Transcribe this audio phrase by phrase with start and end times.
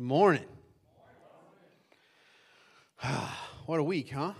[0.00, 0.46] Good morning.
[3.66, 4.32] what a week, huh?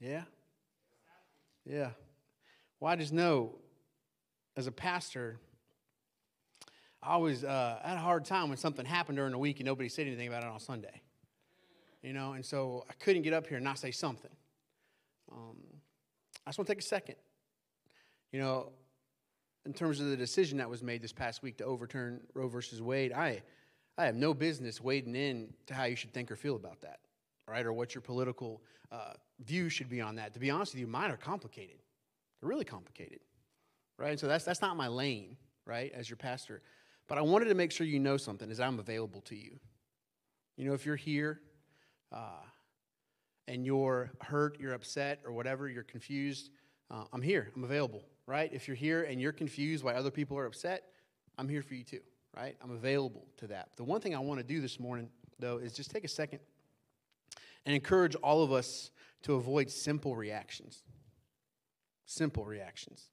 [0.00, 0.22] Yeah?
[1.64, 1.90] Yeah.
[2.80, 3.60] Well, I just know
[4.56, 5.38] as a pastor,
[7.00, 9.88] I always uh, had a hard time when something happened during the week and nobody
[9.88, 11.00] said anything about it on Sunday.
[12.02, 14.32] You know, and so I couldn't get up here and not say something.
[15.30, 15.58] Um,
[16.44, 17.14] I just want to take a second.
[18.32, 18.72] You know,
[19.64, 22.82] in terms of the decision that was made this past week to overturn Roe versus
[22.82, 23.42] Wade, I,
[24.00, 27.00] I have no business wading in to how you should think or feel about that,
[27.48, 27.64] right?
[27.64, 29.14] Or what your political uh,
[29.44, 30.34] view should be on that.
[30.34, 31.78] To be honest with you, mine are complicated.
[32.40, 33.20] They're really complicated,
[33.98, 34.10] right?
[34.10, 35.36] And so that's, that's not my lane,
[35.66, 36.62] right, as your pastor.
[37.08, 39.58] But I wanted to make sure you know something is I'm available to you.
[40.56, 41.40] You know, if you're here
[42.12, 42.44] uh,
[43.48, 46.50] and you're hurt, you're upset, or whatever, you're confused,
[46.90, 47.50] uh, I'm here.
[47.54, 48.50] I'm available right?
[48.52, 50.84] If you're here and you're confused why other people are upset,
[51.36, 52.00] I'm here for you too,
[52.36, 52.56] right?
[52.62, 53.70] I'm available to that.
[53.76, 55.08] The one thing I want to do this morning,
[55.38, 56.40] though, is just take a second
[57.66, 58.90] and encourage all of us
[59.22, 60.82] to avoid simple reactions.
[62.06, 63.10] Simple reactions.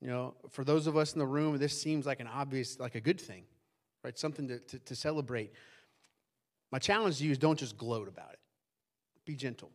[0.00, 2.94] You know, for those of us in the room, this seems like an obvious, like
[2.94, 3.44] a good thing,
[4.02, 4.18] right?
[4.18, 5.52] Something to, to, to celebrate.
[6.70, 8.40] My challenge to you is don't just gloat about it.
[9.24, 9.70] Be gentle.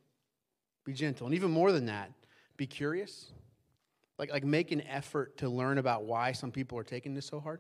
[0.85, 1.25] Be gentle.
[1.27, 2.11] And even more than that,
[2.57, 3.31] be curious
[4.21, 7.39] like, like make an effort to learn about why some people are taking this so
[7.39, 7.59] hard,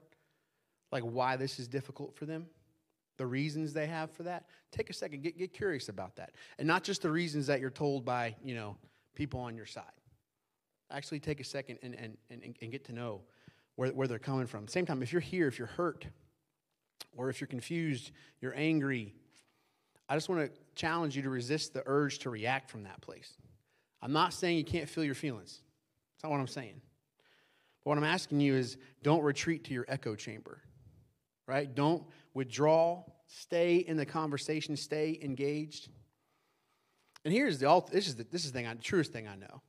[0.91, 2.47] like why this is difficult for them,
[3.17, 4.45] the reasons they have for that.
[4.71, 6.31] Take a second, get, get curious about that.
[6.57, 8.77] And not just the reasons that you're told by, you know,
[9.15, 9.83] people on your side.
[10.89, 13.21] Actually take a second and, and, and, and get to know
[13.75, 14.67] where, where they're coming from.
[14.67, 16.05] Same time, if you're here, if you're hurt,
[17.15, 18.11] or if you're confused,
[18.41, 19.13] you're angry,
[20.09, 23.33] I just want to challenge you to resist the urge to react from that place.
[24.01, 25.61] I'm not saying you can't feel your feelings.
[26.15, 26.81] That's not what I'm saying.
[27.83, 30.61] But what I'm asking you is don't retreat to your echo chamber,
[31.47, 31.73] right?
[31.73, 32.03] Don't
[32.33, 33.03] withdraw.
[33.27, 34.75] Stay in the conversation.
[34.75, 35.89] Stay engaged.
[37.23, 39.35] And here's the this is the, this is the, thing I, the truest thing I
[39.35, 39.61] know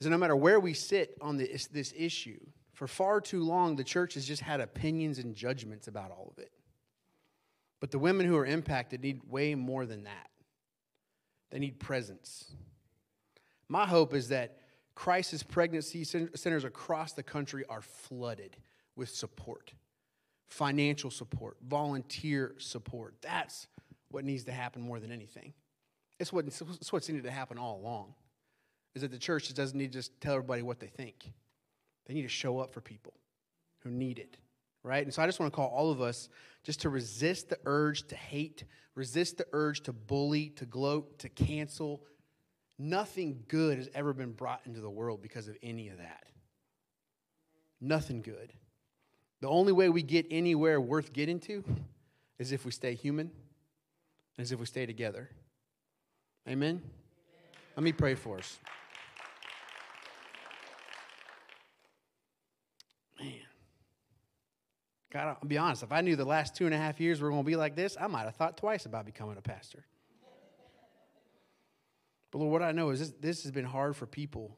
[0.00, 2.40] is that no matter where we sit on this, this issue,
[2.72, 6.42] for far too long the church has just had opinions and judgments about all of
[6.42, 6.50] it.
[7.80, 10.30] But the women who are impacted need way more than that.
[11.50, 12.52] They need presence.
[13.68, 14.58] My hope is that
[14.94, 18.56] crisis pregnancy centers across the country are flooded
[18.96, 19.72] with support
[20.50, 23.14] financial support, volunteer support.
[23.22, 23.66] That's
[24.10, 25.54] what needs to happen more than anything.
[26.18, 28.14] It's, what, it's what's needed to happen all along.
[28.94, 31.32] Is that the church doesn't need to just tell everybody what they think.
[32.06, 33.14] They need to show up for people
[33.84, 34.36] who need it,
[34.82, 35.04] right?
[35.04, 36.28] And so I just want to call all of us
[36.64, 41.28] just to resist the urge to hate, resist the urge to bully, to gloat, to
[41.28, 42.02] cancel,
[42.82, 46.24] Nothing good has ever been brought into the world because of any of that.
[47.78, 48.54] Nothing good.
[49.40, 51.64] The only way we get anywhere worth getting to
[52.38, 53.30] is if we stay human
[54.36, 55.30] and is if we stay together.
[56.46, 56.68] Amen?
[56.68, 56.82] Amen?
[57.76, 58.58] Let me pray for us.
[63.18, 63.32] Man.
[65.10, 67.30] God, I'll be honest, if I knew the last two and a half years were
[67.30, 69.84] going to be like this, I might have thought twice about becoming a pastor.
[72.30, 74.56] But Lord, what I know is this, this has been hard for people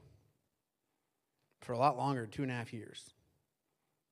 [1.60, 3.14] for a lot longer, two and a half years.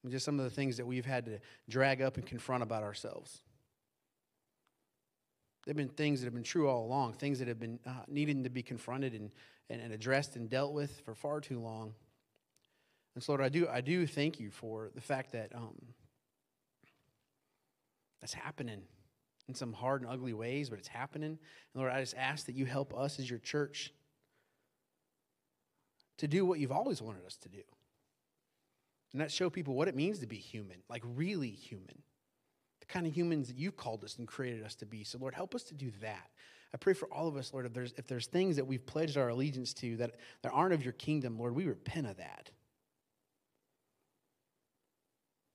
[0.09, 1.39] Just some of the things that we've had to
[1.69, 3.43] drag up and confront about ourselves.
[5.65, 7.91] There have been things that have been true all along, things that have been uh,
[8.09, 9.31] needing to be confronted and,
[9.69, 11.93] and, and addressed and dealt with for far too long.
[13.15, 15.77] And so, Lord, I do, I do thank you for the fact that um,
[18.21, 18.83] that's happening
[19.49, 21.31] in some hard and ugly ways, but it's happening.
[21.31, 21.39] And
[21.83, 23.93] Lord, I just ask that you help us as your church
[26.19, 27.63] to do what you've always wanted us to do.
[29.13, 32.03] And that show people what it means to be human, like really human.
[32.81, 35.05] The kind of humans that you've called us and created us to be.
[35.05, 36.31] So, Lord, help us to do that.
[36.73, 39.17] I pray for all of us, Lord, if there's, if there's things that we've pledged
[39.17, 40.13] our allegiance to that,
[40.43, 42.51] that aren't of your kingdom, Lord, we repent of that.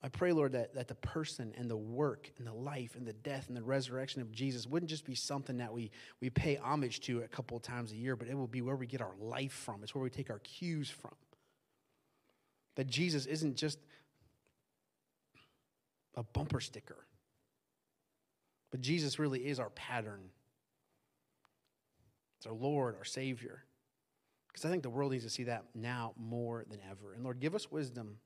[0.04, 3.14] I pray, Lord, that, that the person and the work and the life and the
[3.14, 5.90] death and the resurrection of Jesus wouldn't just be something that we,
[6.22, 8.76] we pay homage to a couple of times a year, but it will be where
[8.76, 9.82] we get our life from.
[9.82, 11.16] It's where we take our cues from.
[12.76, 13.80] That Jesus isn't just
[16.16, 17.06] a bumper sticker,
[18.72, 20.30] but Jesus really is our pattern.
[22.38, 23.64] It's our Lord, our Savior.
[24.48, 27.14] Because I think the world needs to see that now more than ever.
[27.14, 28.18] And Lord, give us wisdom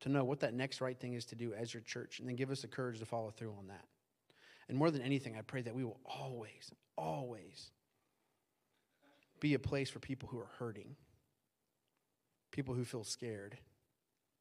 [0.00, 2.36] to know what that next right thing is to do as your church, and then
[2.36, 3.84] give us the courage to follow through on that.
[4.68, 7.70] And more than anything, I pray that we will always, always
[9.40, 10.96] be a place for people who are hurting,
[12.50, 13.56] people who feel scared,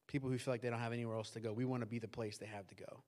[0.07, 1.53] people who feel like they don't have anywhere else to go.
[1.53, 3.03] We want to be the place they have to go.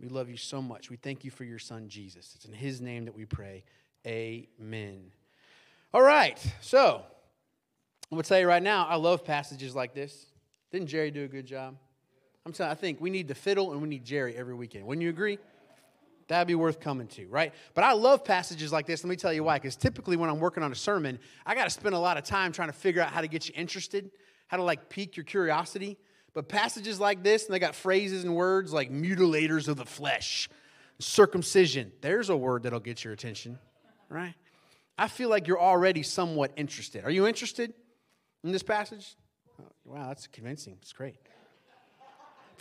[0.00, 0.90] We love you so much.
[0.90, 2.32] We thank you for your son, Jesus.
[2.34, 3.64] It's in his name that we pray.
[4.06, 5.12] Amen.
[5.94, 7.02] All right, so
[8.10, 10.26] I'm going to tell you right now, I love passages like this.
[10.70, 11.76] Didn't Jerry do a good job?
[12.44, 14.86] I'm telling I think we need the fiddle and we need Jerry every weekend.
[14.86, 15.38] Wouldn't you agree?
[16.32, 17.52] That'd be worth coming to, right?
[17.74, 19.04] But I love passages like this.
[19.04, 19.56] Let me tell you why.
[19.56, 22.24] Because typically when I'm working on a sermon, I got to spend a lot of
[22.24, 24.10] time trying to figure out how to get you interested,
[24.46, 25.98] how to like pique your curiosity.
[26.32, 30.48] But passages like this, and they got phrases and words like mutilators of the flesh,
[30.98, 31.92] circumcision.
[32.00, 33.58] There's a word that'll get your attention,
[34.08, 34.32] right?
[34.96, 37.04] I feel like you're already somewhat interested.
[37.04, 37.74] Are you interested
[38.42, 39.16] in this passage?
[39.60, 40.78] Oh, wow, that's convincing.
[40.80, 41.16] It's great.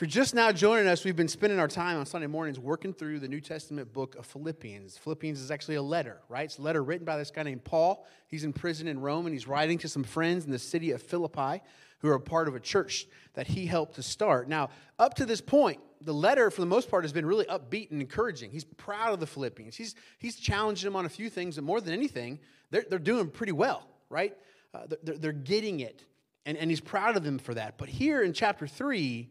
[0.02, 3.20] You're just now joining us, we've been spending our time on Sunday mornings working through
[3.20, 4.98] the New Testament book of Philippians.
[4.98, 6.46] Philippians is actually a letter, right?
[6.46, 8.08] It's a letter written by this guy named Paul.
[8.28, 11.04] He's in prison in Rome and he's writing to some friends in the city of
[11.04, 11.62] Philippi
[12.00, 13.06] who are a part of a church
[13.36, 14.50] that he helped to start.
[14.50, 17.92] Now, up to this point, the letter, for the most part, has been really upbeat
[17.92, 18.50] and encouraging.
[18.50, 19.76] He's proud of the Philippians.
[19.76, 22.40] He's, he's challenged them on a few things, and more than anything,
[22.72, 24.36] they're, they're doing pretty well, right?
[24.74, 26.04] Uh, they're, they're getting it,
[26.48, 27.78] and, and he's proud of them for that.
[27.78, 29.30] But here in chapter 3,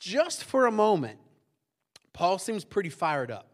[0.00, 1.20] just for a moment,
[2.12, 3.46] Paul seems pretty fired up.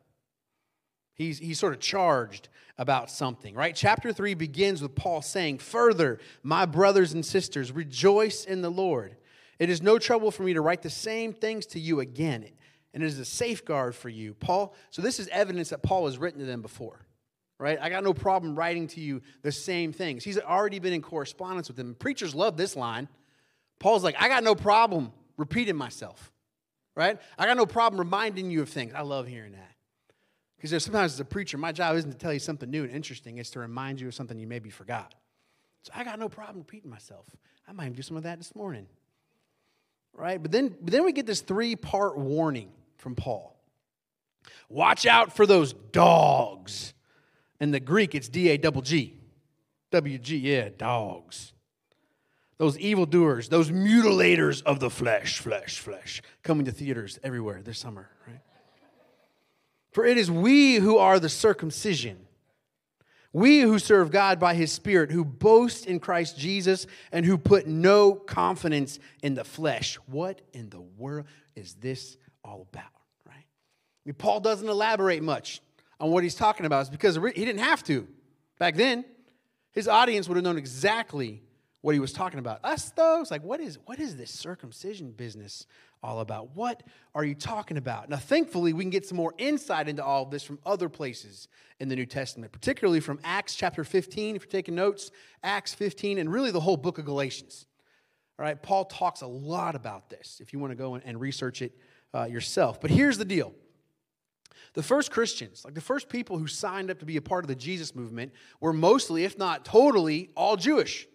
[1.12, 2.48] He's, he's sort of charged
[2.78, 3.74] about something, right?
[3.74, 9.16] Chapter 3 begins with Paul saying, Further, my brothers and sisters, rejoice in the Lord.
[9.58, 12.46] It is no trouble for me to write the same things to you again,
[12.94, 14.34] and it is a safeguard for you.
[14.34, 17.06] Paul, so this is evidence that Paul has written to them before,
[17.58, 17.78] right?
[17.80, 20.22] I got no problem writing to you the same things.
[20.22, 21.96] He's already been in correspondence with them.
[21.98, 23.08] Preachers love this line.
[23.80, 26.30] Paul's like, I got no problem repeating myself
[26.96, 27.20] right?
[27.38, 28.92] I got no problem reminding you of things.
[28.94, 29.74] I love hearing that.
[30.56, 33.36] Because sometimes as a preacher, my job isn't to tell you something new and interesting,
[33.36, 35.14] it's to remind you of something you maybe forgot.
[35.82, 37.26] So I got no problem repeating myself.
[37.68, 38.86] I might do some of that this morning.
[40.14, 40.42] Right?
[40.42, 43.54] But then, but then we get this three part warning from Paul.
[44.70, 46.94] Watch out for those dogs.
[47.60, 49.14] In the Greek, it's D A double G.
[49.90, 51.52] W G, yeah, dogs
[52.58, 58.08] those evildoers, those mutilators of the flesh, flesh, flesh, coming to theaters everywhere this summer,
[58.26, 58.40] right?
[59.92, 62.18] For it is we who are the circumcision,
[63.32, 67.66] we who serve God by his Spirit, who boast in Christ Jesus, and who put
[67.66, 69.96] no confidence in the flesh.
[70.06, 72.84] What in the world is this all about,
[73.26, 73.34] right?
[73.36, 75.60] I mean, Paul doesn't elaborate much
[76.00, 76.80] on what he's talking about.
[76.82, 78.08] It's because he didn't have to.
[78.58, 79.04] Back then,
[79.72, 81.42] his audience would have known exactly
[81.86, 82.58] what he was talking about.
[82.64, 85.68] Us, though, it's like, what is, what is this circumcision business
[86.02, 86.56] all about?
[86.56, 86.82] What
[87.14, 88.08] are you talking about?
[88.08, 91.46] Now, thankfully, we can get some more insight into all of this from other places
[91.78, 95.12] in the New Testament, particularly from Acts chapter 15, if you're taking notes,
[95.44, 97.66] Acts 15, and really the whole book of Galatians.
[98.36, 101.62] All right, Paul talks a lot about this if you want to go and research
[101.62, 101.78] it
[102.12, 102.80] uh, yourself.
[102.80, 103.54] But here's the deal.
[104.74, 107.48] The first Christians, like the first people who signed up to be a part of
[107.48, 111.06] the Jesus movement, were mostly, if not totally, all Jewish.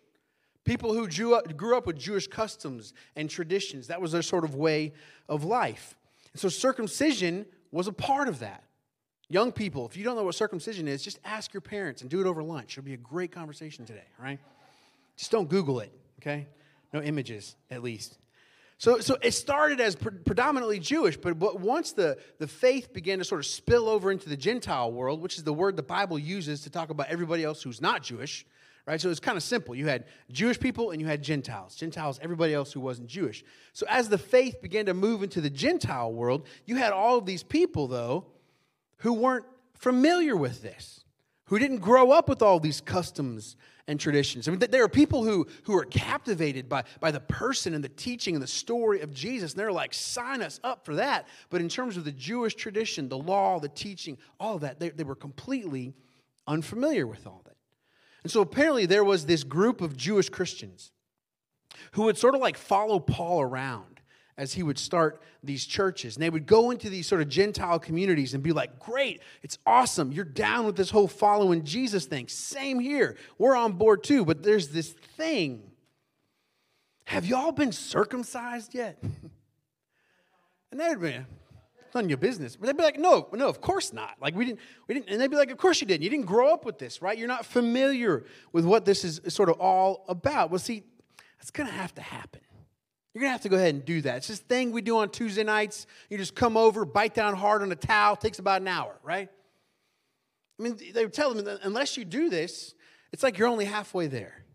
[0.63, 4.93] People who grew up with Jewish customs and traditions, that was their sort of way
[5.27, 5.97] of life.
[6.33, 8.63] And so circumcision was a part of that.
[9.27, 12.19] Young people, if you don't know what circumcision is, just ask your parents and do
[12.19, 12.77] it over lunch.
[12.77, 14.39] It'll be a great conversation today, right?
[15.17, 16.47] Just don't Google it, okay?
[16.93, 18.17] No images, at least.
[18.77, 23.23] So, so it started as pre- predominantly Jewish, but, once the, the faith began to
[23.23, 26.61] sort of spill over into the Gentile world, which is the word the Bible uses
[26.61, 28.45] to talk about everybody else who's not Jewish,
[28.85, 28.99] right?
[28.99, 29.75] So it's kind of simple.
[29.75, 31.75] You had Jewish people and you had Gentiles.
[31.75, 33.43] Gentiles, everybody else who wasn't Jewish.
[33.73, 37.25] So as the faith began to move into the Gentile world, you had all of
[37.25, 38.25] these people, though,
[38.97, 41.03] who weren't familiar with this,
[41.45, 43.55] who didn't grow up with all these customs
[43.87, 44.47] and traditions.
[44.47, 47.89] I mean, there are people who, who are captivated by, by the person and the
[47.89, 51.27] teaching and the story of Jesus, and they're like, sign us up for that.
[51.49, 55.03] But in terms of the Jewish tradition, the law, the teaching, all that, they, they
[55.03, 55.93] were completely
[56.47, 57.50] unfamiliar with all that.
[58.23, 60.91] And so apparently there was this group of Jewish Christians
[61.93, 64.01] who would sort of like follow Paul around
[64.37, 66.15] as he would start these churches.
[66.15, 69.57] And they would go into these sort of Gentile communities and be like, Great, it's
[69.65, 70.11] awesome.
[70.11, 72.27] You're down with this whole following Jesus thing.
[72.27, 73.17] Same here.
[73.37, 74.25] We're on board too.
[74.25, 75.63] But there's this thing.
[77.05, 78.97] Have y'all been circumcised yet?
[80.71, 81.17] and they'd be,
[81.93, 82.55] none of your business.
[82.55, 84.15] But they'd be like, no, no, of course not.
[84.21, 86.03] Like we didn't, we didn't, and they'd be like, of course you didn't.
[86.03, 87.17] You didn't grow up with this, right?
[87.17, 90.49] You're not familiar with what this is sort of all about.
[90.49, 90.83] Well, see,
[91.37, 92.41] that's gonna have to happen.
[93.13, 94.17] You're gonna have to go ahead and do that.
[94.17, 95.87] It's this thing we do on Tuesday nights.
[96.09, 99.29] You just come over, bite down hard on a towel, takes about an hour, right?
[100.59, 102.75] I mean, they telling me that unless you do this,
[103.11, 104.45] it's like you're only halfway there.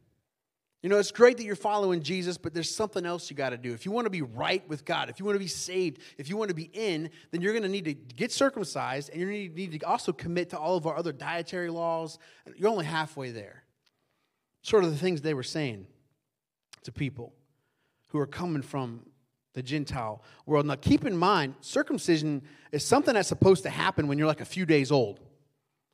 [0.82, 3.56] You know, it's great that you're following Jesus, but there's something else you got to
[3.56, 3.72] do.
[3.72, 6.28] If you want to be right with God, if you want to be saved, if
[6.28, 9.48] you want to be in, then you're going to need to get circumcised and you
[9.48, 12.18] need to also commit to all of our other dietary laws.
[12.56, 13.64] You're only halfway there.
[14.62, 15.86] Sort of the things they were saying
[16.84, 17.32] to people
[18.08, 19.00] who are coming from
[19.54, 20.66] the Gentile world.
[20.66, 24.44] Now, keep in mind, circumcision is something that's supposed to happen when you're like a
[24.44, 25.20] few days old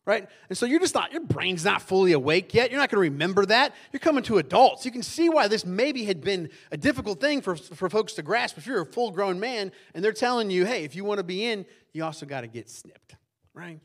[0.05, 0.29] right?
[0.49, 2.71] And so you're just not, your brain's not fully awake yet.
[2.71, 3.75] You're not going to remember that.
[3.93, 4.85] You're coming to adults.
[4.85, 8.23] You can see why this maybe had been a difficult thing for, for folks to
[8.23, 11.19] grasp if you're a full grown man and they're telling you, hey, if you want
[11.19, 13.17] to be in, you also got to get snipped,
[13.55, 13.79] right?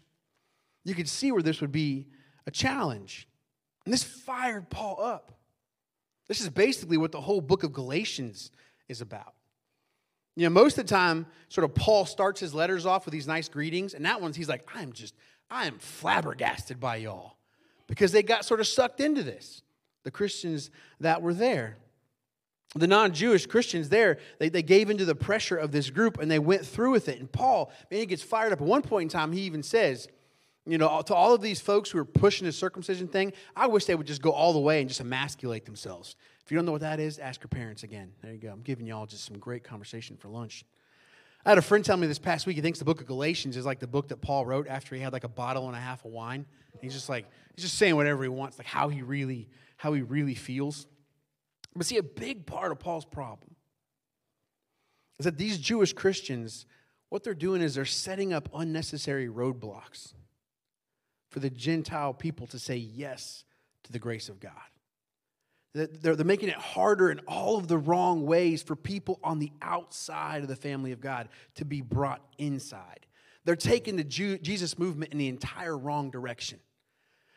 [0.84, 2.08] You can see where this would be
[2.48, 3.28] a challenge.
[3.86, 5.34] And this fired Paul up.
[6.28, 8.52] This is basically what the whole book of Galatians
[8.90, 9.34] is about.
[10.36, 13.28] You know, most of the time, sort of Paul starts his letters off with these
[13.28, 15.16] nice greetings, and that one's he's like, I'm just,
[15.50, 17.38] I am flabbergasted by y'all
[17.88, 19.62] because they got sort of sucked into this,
[20.04, 21.78] the Christians that were there.
[22.76, 26.30] The non Jewish Christians there, they, they gave into the pressure of this group and
[26.30, 27.20] they went through with it.
[27.20, 28.62] And Paul, man, he gets fired up.
[28.62, 30.08] At one point in time, he even says,
[30.66, 33.86] you know, to all of these folks who are pushing the circumcision thing, I wish
[33.86, 36.18] they would just go all the way and just emasculate themselves.
[36.44, 38.12] If you don't know what that is, ask your parents again.
[38.22, 38.52] There you go.
[38.52, 40.66] I'm giving y'all just some great conversation for lunch.
[41.48, 43.56] I had a friend tell me this past week he thinks the book of Galatians
[43.56, 45.80] is like the book that Paul wrote after he had like a bottle and a
[45.80, 46.46] half of wine.
[46.82, 47.26] he's just like,
[47.56, 50.88] he's just saying whatever he wants, like how he really, how he really feels.
[51.74, 53.56] But see, a big part of Paul's problem
[55.20, 56.66] is that these Jewish Christians,
[57.08, 60.16] what they're doing is they're setting up unnecessary roadblocks
[61.30, 63.46] for the Gentile people to say yes
[63.84, 64.52] to the grace of God.
[65.78, 69.52] They're, they're making it harder in all of the wrong ways for people on the
[69.62, 73.06] outside of the family of God to be brought inside.
[73.46, 76.60] They're taking the Jesus movement in the entire wrong direction.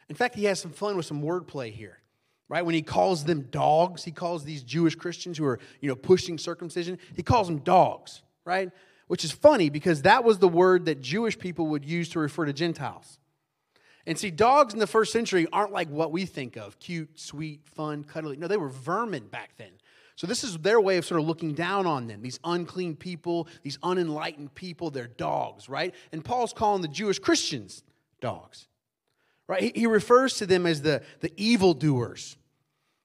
[0.08, 2.00] In fact, he has some fun with some wordplay here,
[2.48, 2.64] right?
[2.64, 6.36] When he calls them dogs, he calls these Jewish Christians who are, you know, pushing
[6.36, 8.70] circumcision, he calls them dogs, right?
[9.06, 12.46] Which is funny because that was the word that Jewish people would use to refer
[12.46, 13.19] to Gentiles.
[14.10, 17.60] And see, dogs in the first century aren't like what we think of cute, sweet,
[17.64, 18.36] fun, cuddly.
[18.36, 19.70] No, they were vermin back then.
[20.16, 22.20] So, this is their way of sort of looking down on them.
[22.20, 25.94] These unclean people, these unenlightened people, they're dogs, right?
[26.10, 27.84] And Paul's calling the Jewish Christians
[28.20, 28.66] dogs,
[29.46, 29.76] right?
[29.76, 32.36] He, refers to them as the, the evildoers.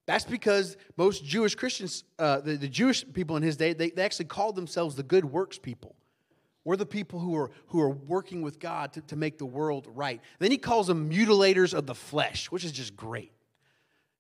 [0.08, 4.02] That's because most Jewish Christians, uh, the, the Jewish people in his day, they, they
[4.02, 5.96] actually called themselves the good works people.
[6.66, 9.88] We're the people who are, who are working with God to, to make the world
[9.88, 10.20] right.
[10.40, 13.32] Then he calls them mutilators of the flesh, which is just great.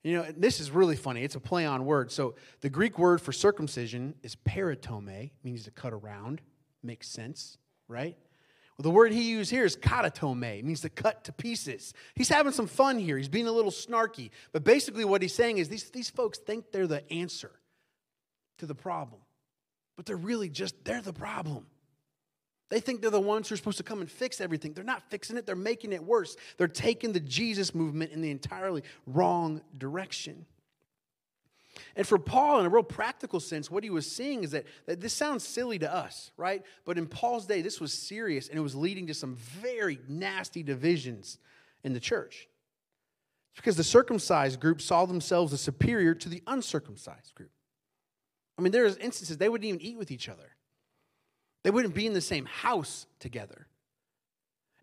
[0.03, 1.23] You know, this is really funny.
[1.23, 2.13] It's a play on words.
[2.13, 6.41] So the Greek word for circumcision is peritome, means to cut around.
[6.83, 8.15] Makes sense, right?
[8.77, 11.95] Well, the word he used here is katatome, means to cut to pieces.
[12.13, 13.17] He's having some fun here.
[13.17, 14.29] He's being a little snarky.
[14.51, 17.51] But basically, what he's saying is these, these folks think they're the answer
[18.59, 19.21] to the problem.
[19.95, 21.65] But they're really just, they're the problem.
[22.69, 24.73] They think they're the ones who are supposed to come and fix everything.
[24.73, 26.35] They're not fixing it, they're making it worse.
[26.57, 30.45] They're taking the Jesus movement in the entirely wrong direction.
[31.95, 35.01] And for Paul, in a real practical sense, what he was seeing is that, that
[35.01, 36.63] this sounds silly to us, right?
[36.85, 40.63] But in Paul's day, this was serious and it was leading to some very nasty
[40.63, 41.37] divisions
[41.83, 42.47] in the church.
[43.51, 47.51] It's because the circumcised group saw themselves as superior to the uncircumcised group.
[48.57, 50.55] I mean, there's instances they wouldn't even eat with each other.
[51.65, 53.65] They wouldn't be in the same house together.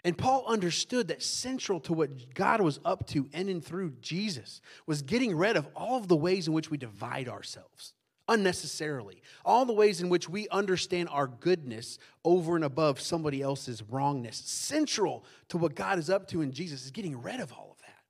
[0.03, 4.61] And Paul understood that central to what God was up to in and through Jesus
[4.85, 7.95] was getting rid of all of the ways in which we divide ourselves
[8.27, 13.81] unnecessarily, all the ways in which we understand our goodness over and above somebody else's
[13.85, 14.39] wrongness.
[14.39, 17.79] Central to what God is up to in Jesus is getting rid of all of
[17.83, 18.03] that,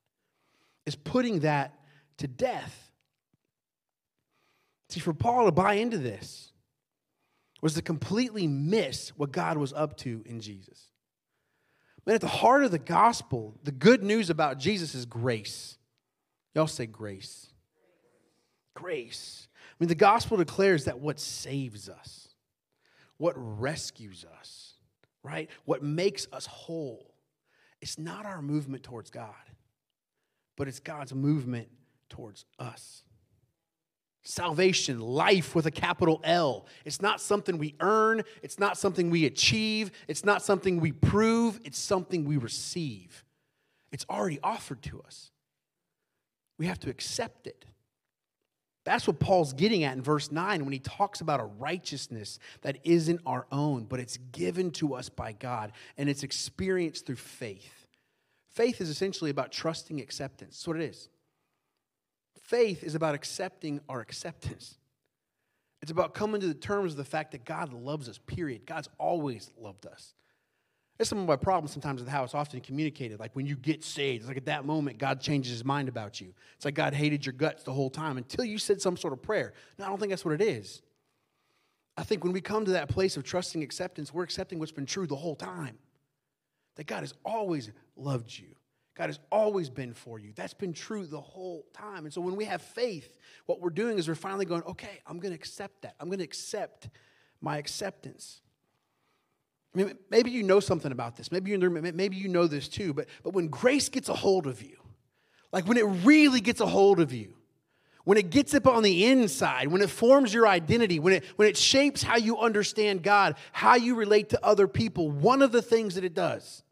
[0.86, 1.78] is putting that
[2.16, 2.90] to death.
[4.88, 6.51] See, for Paul to buy into this,
[7.62, 10.90] was to completely miss what God was up to in Jesus.
[12.04, 15.78] But at the heart of the gospel, the good news about Jesus is grace.
[16.54, 17.46] Y'all say grace.
[18.74, 19.46] Grace.
[19.54, 22.28] I mean, the gospel declares that what saves us,
[23.16, 24.74] what rescues us,
[25.22, 25.48] right?
[25.64, 27.14] What makes us whole,
[27.80, 29.34] it's not our movement towards God,
[30.56, 31.68] but it's God's movement
[32.08, 33.04] towards us.
[34.22, 36.66] Salvation, life with a capital L.
[36.84, 41.60] It's not something we earn, it's not something we achieve, it's not something we prove,
[41.64, 43.24] it's something we receive.
[43.90, 45.30] It's already offered to us.
[46.56, 47.64] We have to accept it.
[48.84, 52.78] That's what Paul's getting at in verse 9 when he talks about a righteousness that
[52.84, 57.86] isn't our own, but it's given to us by God and it's experienced through faith.
[58.50, 60.56] Faith is essentially about trusting acceptance.
[60.56, 61.08] That's what it is.
[62.52, 64.76] Faith is about accepting our acceptance.
[65.80, 68.66] It's about coming to the terms of the fact that God loves us, period.
[68.66, 70.12] God's always loved us.
[70.98, 73.18] That's some of my problems sometimes with how it's often communicated.
[73.18, 76.20] Like when you get saved, it's like at that moment, God changes his mind about
[76.20, 76.34] you.
[76.54, 79.22] It's like God hated your guts the whole time until you said some sort of
[79.22, 79.54] prayer.
[79.78, 80.82] No, I don't think that's what it is.
[81.96, 84.86] I think when we come to that place of trusting acceptance, we're accepting what's been
[84.86, 85.78] true the whole time.
[86.76, 88.54] That God has always loved you.
[88.94, 90.32] God has always been for you.
[90.34, 92.04] That's been true the whole time.
[92.04, 95.18] And so when we have faith, what we're doing is we're finally going, okay, I'm
[95.18, 95.94] going to accept that.
[95.98, 96.90] I'm going to accept
[97.40, 98.42] my acceptance.
[99.74, 101.32] I mean, maybe you know something about this.
[101.32, 102.92] Maybe, you maybe you know this too.
[102.92, 104.76] But, but when grace gets a hold of you,
[105.52, 107.34] like when it really gets a hold of you,
[108.04, 111.48] when it gets up on the inside, when it forms your identity, when it, when
[111.48, 115.62] it shapes how you understand God, how you relate to other people, one of the
[115.62, 116.62] things that it does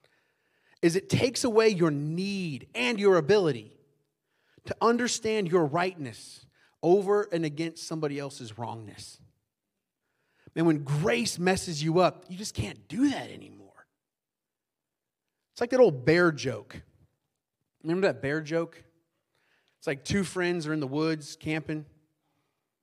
[0.83, 3.73] is it takes away your need and your ability
[4.67, 6.47] to understand your rightness
[6.83, 9.21] over and against somebody else's wrongness.
[10.57, 13.87] And when grace messes you up, you just can't do that anymore.
[15.53, 16.81] It's like that old bear joke.
[17.83, 18.83] Remember that bear joke?
[19.79, 21.87] It's like two friends are in the woods camping.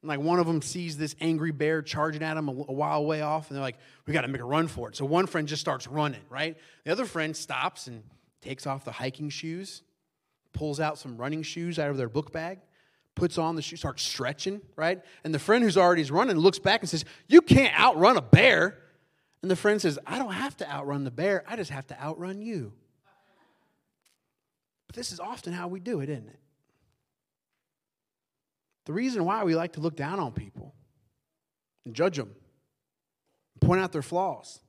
[0.01, 3.05] And like one of them sees this angry bear charging at him a, a while
[3.05, 4.95] way off, and they're like, we got to make a run for it.
[4.95, 6.57] So one friend just starts running, right?
[6.83, 8.03] The other friend stops and
[8.41, 9.81] takes off the hiking shoes,
[10.53, 12.59] pulls out some running shoes out of their book bag,
[13.15, 15.01] puts on the shoes, starts stretching, right?
[15.23, 18.77] And the friend who's already running looks back and says, You can't outrun a bear.
[19.41, 22.01] And the friend says, I don't have to outrun the bear, I just have to
[22.01, 22.73] outrun you.
[24.87, 26.39] But this is often how we do it, isn't it?
[28.87, 30.73] The reason why we like to look down on people
[31.85, 32.33] and judge them,
[33.53, 34.61] and point out their flaws,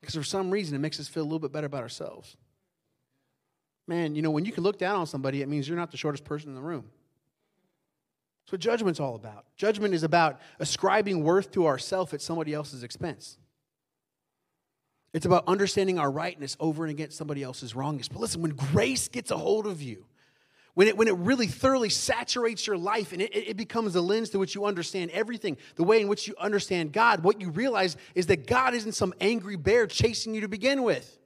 [0.00, 2.36] because for some reason it makes us feel a little bit better about ourselves.
[3.86, 5.96] Man, you know, when you can look down on somebody, it means you're not the
[5.96, 6.90] shortest person in the room.
[8.42, 9.44] That's what judgment's all about.
[9.56, 13.38] Judgment is about ascribing worth to ourself at somebody else's expense.
[15.12, 18.08] It's about understanding our rightness over and against somebody else's wrongness.
[18.08, 20.06] But listen, when grace gets a hold of you,
[20.76, 24.28] when it, when it really thoroughly saturates your life and it, it becomes the lens
[24.28, 27.96] through which you understand everything, the way in which you understand God, what you realize
[28.14, 31.18] is that God isn't some angry bear chasing you to begin with.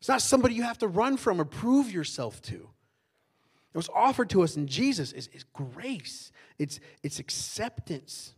[0.00, 2.54] It's not somebody you have to run from or prove yourself to.
[2.54, 8.34] It was offered to us in Jesus is, is grace, it's, it's acceptance.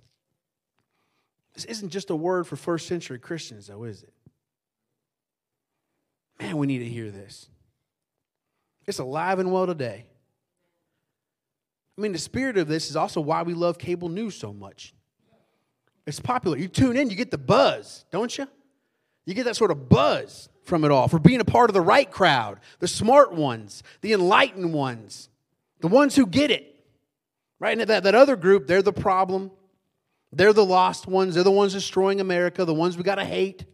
[1.55, 4.13] This isn't just a word for first century Christians, though, is it?
[6.39, 7.49] Man, we need to hear this.
[8.87, 10.07] It's alive and well today.
[11.97, 14.95] I mean, the spirit of this is also why we love cable news so much.
[16.07, 16.57] It's popular.
[16.57, 18.49] You tune in, you get the buzz, don't you?
[19.25, 21.81] You get that sort of buzz from it all for being a part of the
[21.81, 25.29] right crowd, the smart ones, the enlightened ones,
[25.81, 26.69] the ones who get it.
[27.61, 27.79] Right?
[27.79, 29.53] And that, that other group, they're the problem.
[30.33, 31.35] They're the lost ones.
[31.35, 33.65] They're the ones destroying America, the ones we got to hate.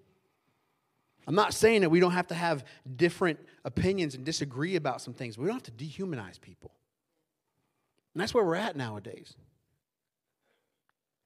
[1.27, 2.65] I'm not saying that we don't have to have
[2.97, 5.37] different opinions and disagree about some things.
[5.37, 6.73] We don't have to dehumanize people.
[8.15, 9.35] And that's where we're at nowadays.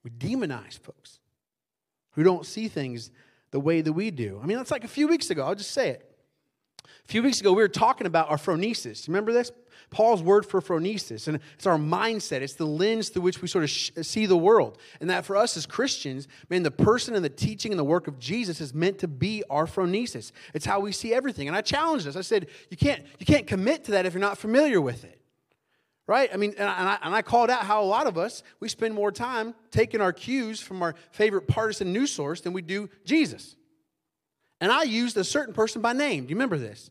[0.02, 1.20] We demonize folks
[2.10, 3.12] who don't see things
[3.52, 4.40] the way that we do.
[4.42, 5.46] I mean, that's like a few weeks ago.
[5.46, 6.11] I'll just say it.
[7.04, 9.08] A few weeks ago, we were talking about our phronesis.
[9.08, 9.50] Remember this?
[9.90, 11.28] Paul's word for phronesis.
[11.28, 14.36] And it's our mindset, it's the lens through which we sort of sh- see the
[14.36, 14.78] world.
[15.00, 18.08] And that for us as Christians, man, the person and the teaching and the work
[18.08, 20.32] of Jesus is meant to be our phronesis.
[20.54, 21.46] It's how we see everything.
[21.46, 22.16] And I challenged us.
[22.16, 25.20] I said, you can't, you can't commit to that if you're not familiar with it.
[26.06, 26.30] Right?
[26.32, 28.92] I mean, and I, and I called out how a lot of us, we spend
[28.92, 33.56] more time taking our cues from our favorite partisan news source than we do Jesus.
[34.62, 36.22] And I used a certain person by name.
[36.22, 36.88] Do you remember this?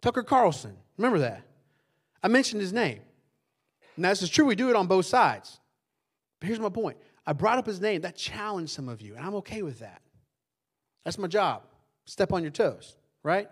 [0.00, 0.74] Tucker Carlson.
[0.96, 1.42] Remember that?
[2.22, 3.00] I mentioned his name.
[3.98, 5.60] Now, this is true, we do it on both sides.
[6.40, 6.96] But here's my point
[7.26, 8.00] I brought up his name.
[8.00, 10.00] That challenged some of you, and I'm okay with that.
[11.04, 11.64] That's my job.
[12.06, 13.46] Step on your toes, right?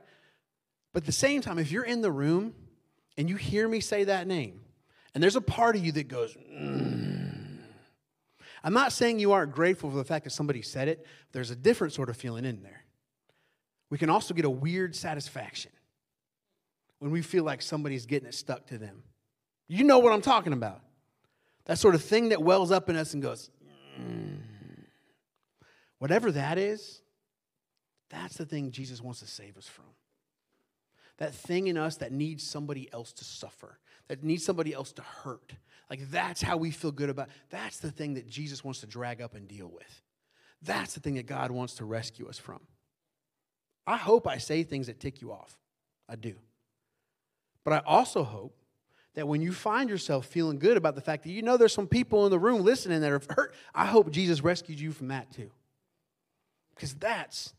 [0.94, 2.54] But at the same time, if you're in the room
[3.18, 4.62] and you hear me say that name,
[5.14, 7.58] and there's a part of you that goes, mm,
[8.64, 11.06] I'm not saying you aren't grateful for the fact that somebody said it.
[11.32, 12.81] There's a different sort of feeling in there
[13.92, 15.70] we can also get a weird satisfaction
[16.98, 19.02] when we feel like somebody's getting it stuck to them.
[19.68, 20.80] You know what I'm talking about.
[21.66, 23.50] That sort of thing that wells up in us and goes,
[24.00, 24.38] mm.
[25.98, 27.02] whatever that is,
[28.08, 29.84] that's the thing Jesus wants to save us from.
[31.18, 33.78] That thing in us that needs somebody else to suffer,
[34.08, 35.52] that needs somebody else to hurt.
[35.90, 37.28] Like that's how we feel good about.
[37.50, 40.00] That's the thing that Jesus wants to drag up and deal with.
[40.62, 42.60] That's the thing that God wants to rescue us from.
[43.86, 45.58] I hope I say things that tick you off.
[46.08, 46.34] I do.
[47.64, 48.56] But I also hope
[49.14, 51.86] that when you find yourself feeling good about the fact that you know there's some
[51.86, 55.30] people in the room listening that are hurt, I hope Jesus rescued you from that
[55.32, 55.50] too.
[56.74, 57.54] Because that's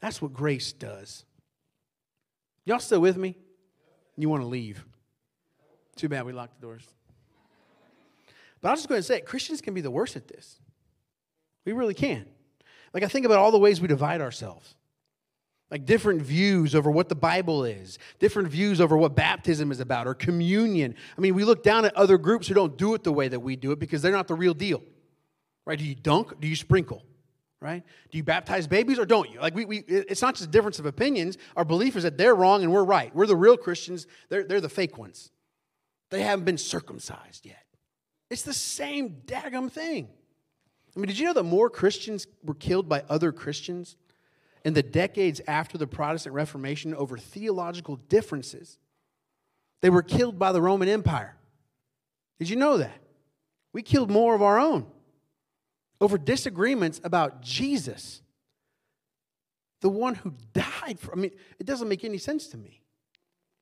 [0.00, 1.24] that's what grace does.
[2.64, 3.36] Y'all still with me?
[4.16, 4.84] You want to leave.
[5.96, 6.86] Too bad we locked the doors.
[8.60, 10.60] But I'm just going to say, Christians can be the worst at this.
[11.64, 12.26] We really can.
[12.92, 14.74] Like, I think about all the ways we divide ourselves.
[15.70, 20.06] Like different views over what the Bible is, different views over what baptism is about,
[20.06, 20.94] or communion.
[21.16, 23.40] I mean, we look down at other groups who don't do it the way that
[23.40, 24.82] we do it because they're not the real deal.
[25.66, 25.78] Right?
[25.78, 26.40] Do you dunk?
[26.40, 27.02] Do you sprinkle?
[27.60, 27.82] Right?
[28.10, 29.40] Do you baptize babies or don't you?
[29.40, 31.36] Like, we, we, it's not just a difference of opinions.
[31.56, 33.14] Our belief is that they're wrong and we're right.
[33.14, 35.30] We're the real Christians, they're, they're the fake ones.
[36.10, 37.64] They haven't been circumcised yet.
[38.30, 40.08] It's the same daggum thing.
[40.96, 43.96] I mean, did you know that more Christians were killed by other Christians
[44.64, 48.78] in the decades after the Protestant Reformation over theological differences?
[49.80, 51.36] They were killed by the Roman Empire.
[52.38, 53.00] Did you know that?
[53.72, 54.86] We killed more of our own
[56.00, 58.22] over disagreements about Jesus,
[59.80, 61.12] the one who died for.
[61.12, 62.82] I mean, it doesn't make any sense to me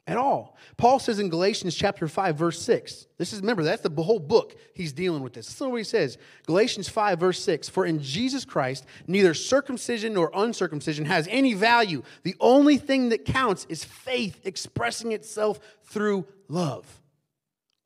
[0.06, 0.56] at all.
[0.76, 3.06] Paul says in Galatians chapter 5 verse 6.
[3.18, 5.48] This is remember that's the whole book he's dealing with this.
[5.48, 6.16] Listen to what he says.
[6.46, 7.68] Galatians 5 verse 6.
[7.68, 12.02] For in Jesus Christ neither circumcision nor uncircumcision has any value.
[12.22, 16.86] The only thing that counts is faith expressing itself through love.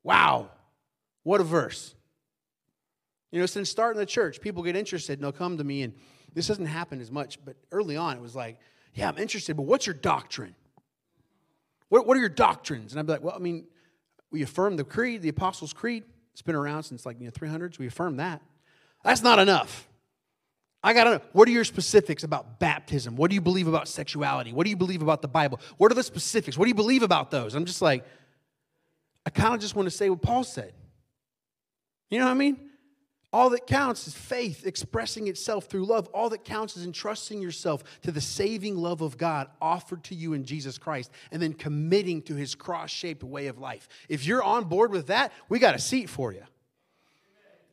[0.03, 0.49] Wow.
[1.23, 1.95] What a verse.
[3.31, 5.93] You know, since starting the church, people get interested and they'll come to me and
[6.33, 8.59] this doesn't happen as much, but early on it was like,
[8.93, 10.55] yeah, I'm interested, but what's your doctrine?
[11.91, 12.93] What, what are your doctrines?
[12.93, 13.65] And I'd be like, well, I mean,
[14.31, 16.05] we affirm the creed, the Apostles' Creed.
[16.31, 17.77] It's been around since like, you know, 300s.
[17.79, 18.41] We affirm that.
[19.03, 19.89] That's not enough.
[20.81, 23.17] I got to know, what are your specifics about baptism?
[23.17, 24.53] What do you believe about sexuality?
[24.53, 25.59] What do you believe about the Bible?
[25.75, 26.57] What are the specifics?
[26.57, 27.55] What do you believe about those?
[27.55, 28.05] I'm just like,
[29.25, 30.71] I kind of just want to say what Paul said.
[32.09, 32.70] You know what I mean?
[33.33, 36.07] All that counts is faith expressing itself through love.
[36.07, 40.33] All that counts is entrusting yourself to the saving love of God offered to you
[40.33, 43.87] in Jesus Christ and then committing to his cross shaped way of life.
[44.09, 46.43] If you're on board with that, we got a seat for you.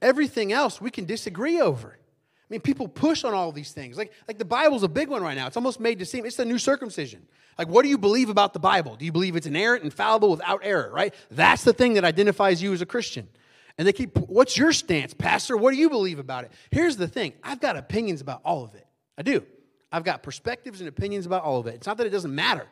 [0.01, 1.99] Everything else we can disagree over.
[2.49, 3.99] I mean, people push on all these things.
[3.99, 5.49] Like, like the Bible's a big one right now.
[5.49, 7.27] It's almost made to seem it's the new circumcision.
[7.59, 8.95] Like, what do you believe about the Bible?
[8.95, 11.13] Do you believe it's inerrant, infallible, without error, right?
[11.33, 13.29] That's the thing that identifies you as a Christian.
[13.79, 15.57] And they keep, what's your stance, Pastor?
[15.57, 16.53] What do you believe about it?
[16.71, 18.87] Here's the thing I've got opinions about all of it.
[19.17, 19.47] I do.
[19.91, 21.77] I've got perspectives and opinions about all of it.
[21.77, 22.67] It's not that it doesn't matter,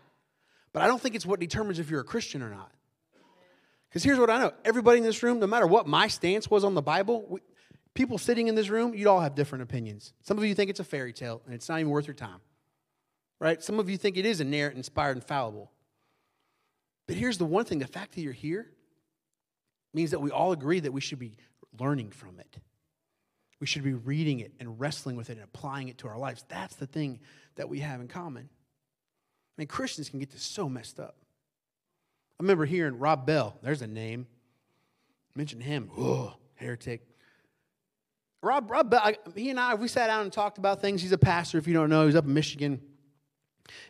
[0.73, 2.71] but I don't think it's what determines if you're a Christian or not.
[3.89, 6.65] Because here's what I know everybody in this room, no matter what my stance was
[6.65, 7.41] on the Bible, we,
[7.95, 10.13] people sitting in this room, you'd all have different opinions.
[10.23, 12.41] Some of you think it's a fairy tale and it's not even worth your time,
[13.41, 13.63] right?
[13.63, 15.71] Some of you think it is inerrant, inspired, infallible.
[17.07, 18.69] But here's the one thing the fact that you're here
[19.97, 21.37] means that we all agree that we should be
[21.81, 22.59] learning from it.
[23.61, 26.45] We should be reading it and wrestling with it and applying it to our lives.
[26.49, 27.19] That's the thing
[27.57, 28.45] that we have in common.
[28.45, 31.17] I mean, Christians can get this so messed up.
[32.39, 34.27] I remember hearing Rob Bell, there's a name.
[35.35, 37.07] Mention him, oh, heretic.
[38.43, 41.01] Rob, Rob Bell, he and I, if we sat down and talked about things.
[41.01, 42.83] He's a pastor, if you don't know, he's up in Michigan.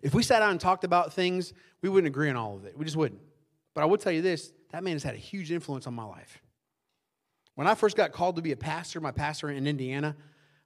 [0.02, 2.78] If we sat down and talked about things, we wouldn't agree on all of it.
[2.78, 3.20] We just wouldn't.
[3.74, 6.04] But I would tell you this that man has had a huge influence on my
[6.04, 6.40] life.
[7.54, 10.14] When I first got called to be a pastor, my pastor in Indiana,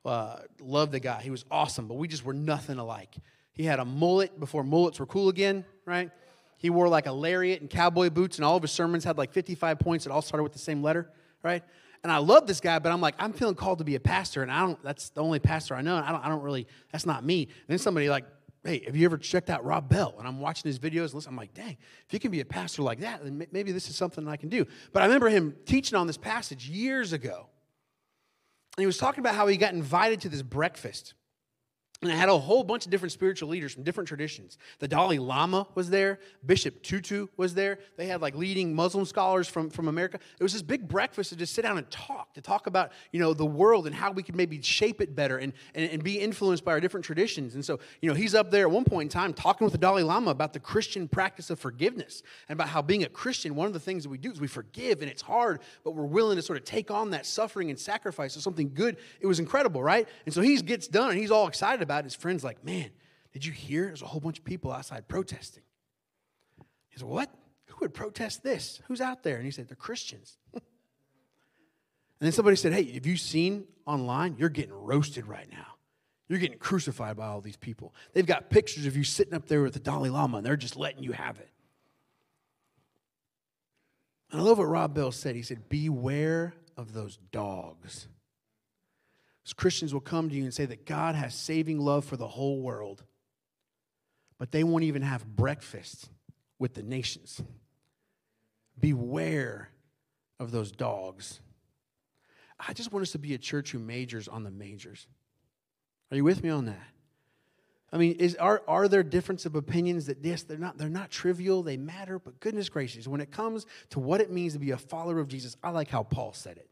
[0.05, 1.21] uh, loved the guy.
[1.23, 3.17] He was awesome, but we just were nothing alike.
[3.53, 6.11] He had a mullet before mullets were cool again, right?
[6.57, 9.33] He wore like a lariat and cowboy boots, and all of his sermons had like
[9.33, 11.11] 55 points that all started with the same letter,
[11.43, 11.63] right?
[12.03, 14.43] And I love this guy, but I'm like, I'm feeling called to be a pastor,
[14.43, 14.83] and I don't.
[14.83, 15.97] That's the only pastor I know.
[15.97, 16.25] I don't.
[16.25, 16.67] I don't really.
[16.93, 17.43] That's not me.
[17.43, 18.25] And then somebody like
[18.65, 20.15] hey, have you ever checked out Rob Bell?
[20.19, 22.45] And I'm watching his videos and listen, I'm like, dang, if you can be a
[22.45, 24.67] pastor like that, then maybe this is something I can do.
[24.93, 27.49] But I remember him teaching on this passage years ago.
[28.77, 31.15] And he was talking about how he got invited to this breakfast
[32.03, 34.57] and I had a whole bunch of different spiritual leaders from different traditions.
[34.79, 37.79] The Dalai Lama was there, Bishop Tutu was there.
[37.99, 40.19] They had like leading Muslim scholars from, from America.
[40.39, 43.21] It was this big breakfast to just sit down and talk, to talk about, you
[43.21, 46.19] know, the world and how we could maybe shape it better and, and, and be
[46.19, 47.55] influenced by our different traditions.
[47.55, 49.79] And so, you know, he's up there at one point in time talking with the
[49.79, 53.67] Dalai Lama about the Christian practice of forgiveness and about how being a Christian, one
[53.67, 56.37] of the things that we do is we forgive and it's hard, but we're willing
[56.37, 58.97] to sort of take on that suffering and sacrifice of something good.
[59.21, 60.09] It was incredible, right?
[60.25, 62.05] And so he gets done and he's all excited about it.
[62.05, 62.91] His friend's like, man,
[63.33, 63.87] did you hear?
[63.87, 65.63] There's a whole bunch of people outside protesting.
[66.89, 67.35] He said, what?
[67.67, 68.81] Who would protest this?
[68.87, 69.37] Who's out there?
[69.37, 70.39] And he said, they're Christians.
[70.55, 70.63] and
[72.21, 74.37] then somebody said, hey, have you seen online?
[74.39, 75.67] You're getting roasted right now.
[76.29, 77.93] You're getting crucified by all these people.
[78.13, 80.77] They've got pictures of you sitting up there with the Dalai Lama, and they're just
[80.77, 81.51] letting you have it.
[84.31, 85.35] And I love what Rob Bell said.
[85.35, 88.07] He said, Beware of those dogs.
[89.51, 92.29] As Christians will come to you and say that God has saving love for the
[92.29, 93.03] whole world,
[94.39, 96.09] but they won't even have breakfast
[96.61, 97.43] with the nations.
[98.79, 99.71] Beware
[100.39, 101.41] of those dogs.
[102.61, 105.09] I just want us to be a church who majors on the majors.
[106.13, 106.87] Are you with me on that?
[107.93, 111.11] I mean, is, are, are there difference of opinions that yes, they're not, they're not
[111.11, 114.71] trivial, they matter, but goodness gracious, when it comes to what it means to be
[114.71, 116.70] a follower of Jesus, I like how Paul said it.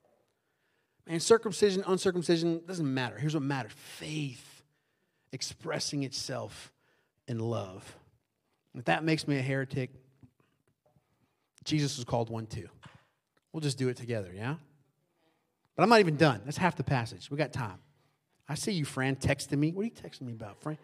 [1.09, 3.16] And circumcision, uncircumcision, doesn't matter.
[3.18, 4.62] Here's what matters faith
[5.33, 6.71] expressing itself
[7.27, 7.97] in love.
[8.75, 9.90] If that makes me a heretic,
[11.64, 12.68] Jesus was called one too.
[13.53, 14.57] We'll just do it together, yeah?
[15.75, 16.42] But I'm not even done.
[16.44, 17.31] That's half the passage.
[17.31, 17.79] We got time.
[18.49, 19.73] I see you, Fran, texting me.
[19.73, 20.79] What are you texting me about, Fran?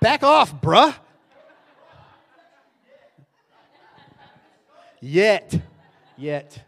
[0.00, 0.94] Back off, bruh.
[5.00, 5.58] Yet,
[6.16, 6.62] yet.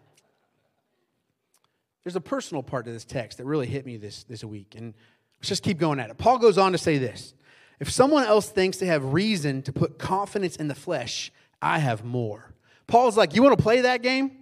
[2.04, 4.74] There's a personal part to this text that really hit me this, this week.
[4.76, 4.94] And
[5.38, 6.18] let's just keep going at it.
[6.18, 7.34] Paul goes on to say this
[7.80, 12.04] If someone else thinks they have reason to put confidence in the flesh, I have
[12.04, 12.54] more.
[12.86, 14.32] Paul's like, You want to play that game?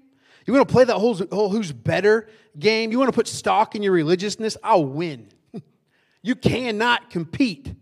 [0.46, 2.90] You want to play that whole, whole who's better game?
[2.90, 4.57] You want to put stock in your religiousness?
[4.64, 5.29] I'll win.
[6.23, 7.75] you cannot compete.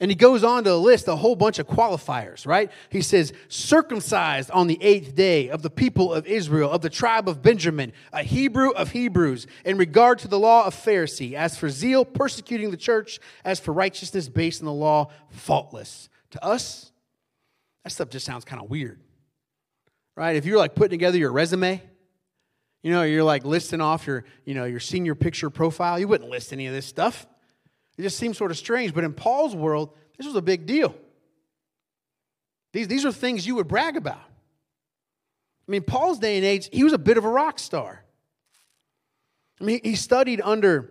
[0.00, 2.70] And he goes on to list a whole bunch of qualifiers, right?
[2.90, 7.28] He says, circumcised on the eighth day of the people of Israel, of the tribe
[7.28, 11.68] of Benjamin, a Hebrew of Hebrews, in regard to the law of Pharisee, as for
[11.68, 16.08] zeal, persecuting the church, as for righteousness based on the law, faultless.
[16.32, 16.90] To us,
[17.84, 18.98] that stuff just sounds kind of weird,
[20.16, 20.34] right?
[20.34, 21.80] If you're like putting together your resume,
[22.82, 25.98] you know, you're like listing off your, you know, your senior picture profile.
[25.98, 27.26] You wouldn't list any of this stuff.
[27.96, 28.94] It just seems sort of strange.
[28.94, 30.94] But in Paul's world, this was a big deal.
[32.72, 34.16] These, these are things you would brag about.
[34.16, 38.04] I mean, Paul's day and age, he was a bit of a rock star.
[39.60, 40.90] I mean, he studied under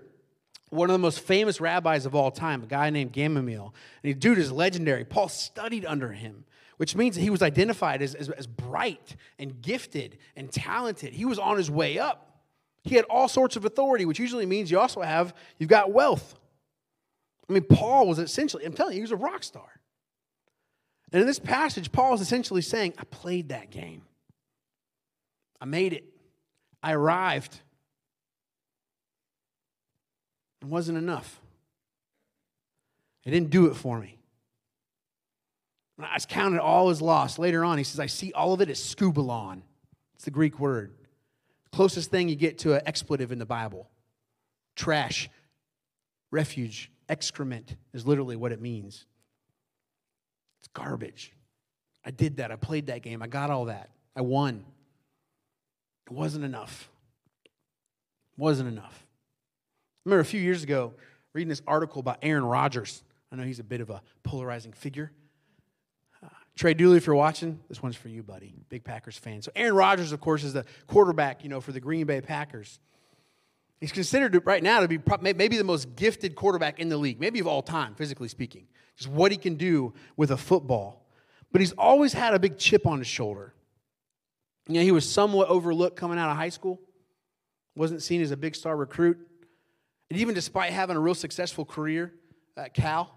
[0.69, 3.73] one of the most famous rabbis of all time, a guy named Gamaliel.
[4.01, 5.05] And he, dude is legendary.
[5.05, 6.45] Paul studied under him
[6.77, 11.13] which means that he was identified as, as, as bright and gifted and talented.
[11.13, 12.41] He was on his way up.
[12.83, 16.35] He had all sorts of authority, which usually means you also have, you've got wealth.
[17.49, 19.69] I mean, Paul was essentially, I'm telling you, he was a rock star.
[21.11, 24.01] And in this passage, Paul is essentially saying, I played that game.
[25.61, 26.05] I made it.
[26.81, 27.59] I arrived.
[30.61, 31.39] It wasn't enough.
[33.25, 34.17] It didn't do it for me.
[36.01, 37.37] I counted all as lost.
[37.37, 39.61] Later on, he says, I see all of it as skubalon.
[40.15, 40.93] It's the Greek word.
[41.71, 43.89] Closest thing you get to an expletive in the Bible.
[44.75, 45.29] Trash,
[46.31, 49.05] refuge, excrement is literally what it means.
[50.59, 51.31] It's garbage.
[52.03, 52.51] I did that.
[52.51, 53.21] I played that game.
[53.21, 53.91] I got all that.
[54.15, 54.65] I won.
[56.07, 56.89] It wasn't enough.
[57.45, 59.05] It wasn't enough.
[59.05, 60.93] I remember a few years ago
[61.33, 63.03] reading this article about Aaron Rodgers.
[63.31, 65.11] I know he's a bit of a polarizing figure.
[66.23, 68.55] Uh, Trey Dooley, if you're watching, this one's for you, buddy.
[68.69, 69.43] Big Packers fan.
[69.43, 72.79] So Aaron Rodgers, of course, is the quarterback, you know, for the Green Bay Packers.
[73.79, 77.39] He's considered right now to be maybe the most gifted quarterback in the league, maybe
[77.39, 78.67] of all time, physically speaking.
[78.95, 81.05] Just what he can do with a football.
[81.51, 83.53] But he's always had a big chip on his shoulder.
[84.67, 86.79] You know, he was somewhat overlooked coming out of high school,
[87.75, 89.17] wasn't seen as a big star recruit.
[90.09, 92.13] And even despite having a real successful career
[92.55, 93.13] at Cal,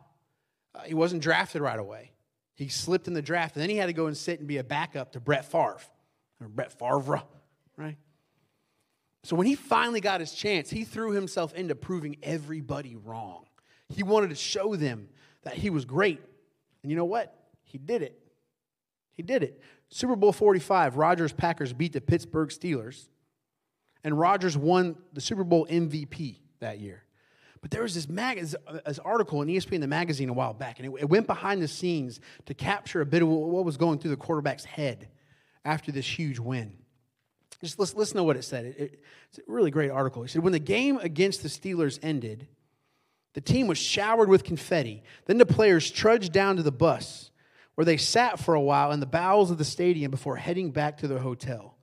[0.74, 2.12] uh, he wasn't drafted right away.
[2.54, 4.56] He slipped in the draft, and then he had to go and sit and be
[4.56, 5.78] a backup to Brett Favre,
[6.40, 7.22] or Brett Favre,
[7.76, 7.96] right?
[9.26, 13.46] So when he finally got his chance, he threw himself into proving everybody wrong.
[13.88, 15.08] He wanted to show them
[15.42, 16.20] that he was great.
[16.84, 17.34] And you know what?
[17.64, 18.16] He did it.
[19.14, 19.60] He did it.
[19.88, 23.08] Super Bowl 45, Rodgers Packers beat the Pittsburgh Steelers,
[24.04, 27.02] and Rodgers won the Super Bowl MVP that year.
[27.62, 30.78] But there was this, mag- this uh, article in ESPN, the magazine, a while back,
[30.78, 33.98] and it, it went behind the scenes to capture a bit of what was going
[33.98, 35.08] through the quarterback's head
[35.64, 36.76] after this huge win.
[37.60, 38.66] Just listen, listen to what it said.
[38.66, 40.22] It, it, it's a really great article.
[40.22, 42.46] It said, When the game against the Steelers ended,
[43.34, 45.02] the team was showered with confetti.
[45.26, 47.30] Then the players trudged down to the bus,
[47.74, 50.98] where they sat for a while in the bowels of the stadium before heading back
[50.98, 51.76] to their hotel.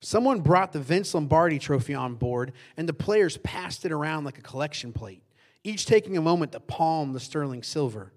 [0.00, 4.38] Someone brought the Vince Lombardi trophy on board, and the players passed it around like
[4.38, 5.22] a collection plate,
[5.62, 8.12] each taking a moment to palm the sterling silver.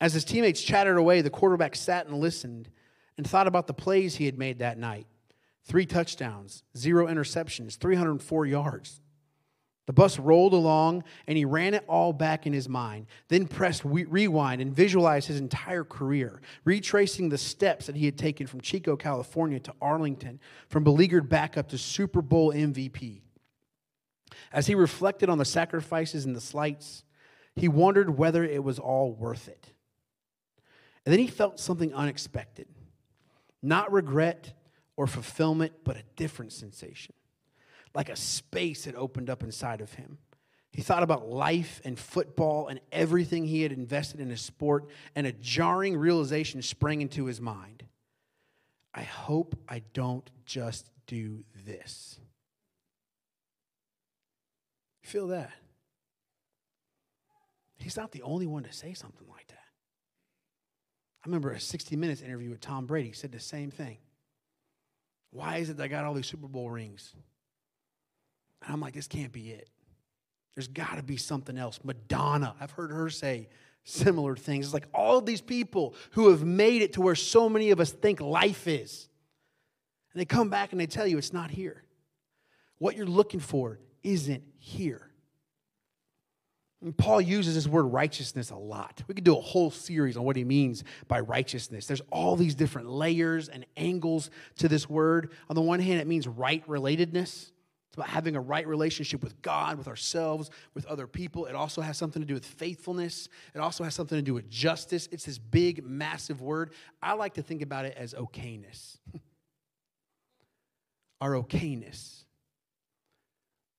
[0.00, 2.68] As his teammates chattered away, the quarterback sat and listened
[3.16, 5.06] and thought about the plays he had made that night
[5.64, 9.00] three touchdowns, zero interceptions, 304 yards.
[9.86, 13.82] The bus rolled along, and he ran it all back in his mind, then pressed
[13.84, 18.96] rewind and visualized his entire career, retracing the steps that he had taken from Chico,
[18.96, 23.22] California to Arlington, from beleaguered backup to Super Bowl MVP.
[24.52, 27.04] As he reflected on the sacrifices and the slights,
[27.56, 29.72] he wondered whether it was all worth it.
[31.06, 32.68] And then he felt something unexpected
[33.62, 34.52] not regret
[34.98, 37.14] or fulfillment, but a different sensation
[37.94, 40.18] like a space had opened up inside of him.
[40.70, 45.26] He thought about life and football and everything he had invested in his sport, and
[45.26, 47.84] a jarring realization sprang into his mind.
[48.94, 52.20] I hope I don't just do this.
[55.02, 55.52] Feel that?
[57.78, 59.54] He's not the only one to say something like that.
[61.24, 63.98] I remember a 60 Minutes interview with Tom Brady he said the same thing.
[65.30, 67.12] Why is it that I got all these Super Bowl rings?
[68.62, 69.68] And I'm like, this can't be it.
[70.54, 71.78] There's got to be something else.
[71.84, 73.48] Madonna, I've heard her say
[73.84, 74.66] similar things.
[74.66, 77.92] It's like all these people who have made it to where so many of us
[77.92, 79.08] think life is.
[80.12, 81.84] And they come back and they tell you it's not here.
[82.78, 85.07] What you're looking for isn't here.
[86.80, 89.02] And Paul uses this word righteousness a lot.
[89.08, 91.86] We could do a whole series on what he means by righteousness.
[91.86, 95.32] There's all these different layers and angles to this word.
[95.48, 97.50] On the one hand, it means right relatedness
[97.88, 101.46] It's about having a right relationship with God, with ourselves, with other people.
[101.46, 103.28] It also has something to do with faithfulness.
[103.56, 105.08] It also has something to do with justice.
[105.10, 106.70] It's this big, massive word.
[107.02, 108.98] I like to think about it as okayness.
[111.20, 112.22] Our okayness.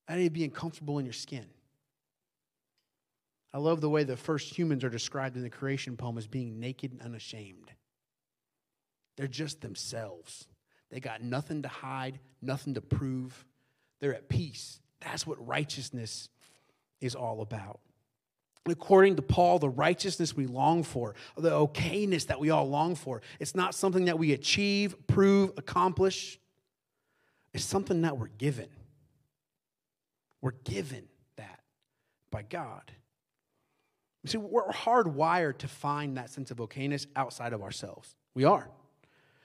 [0.09, 1.45] That is being comfortable in your skin.
[3.53, 6.59] I love the way the first humans are described in the creation poem as being
[6.59, 7.71] naked and unashamed.
[9.17, 10.47] They're just themselves.
[10.91, 13.45] They got nothing to hide, nothing to prove.
[13.99, 14.79] They're at peace.
[15.01, 16.29] That's what righteousness
[17.01, 17.79] is all about.
[18.67, 23.21] according to Paul, the righteousness we long for, the okayness that we all long for,
[23.39, 26.39] it's not something that we achieve, prove, accomplish.
[27.51, 28.69] It's something that we're given.
[30.39, 31.07] We're given
[31.37, 31.61] that
[32.29, 32.91] by God.
[34.25, 38.15] See, we're hardwired to find that sense of okayness outside of ourselves.
[38.33, 38.69] We are.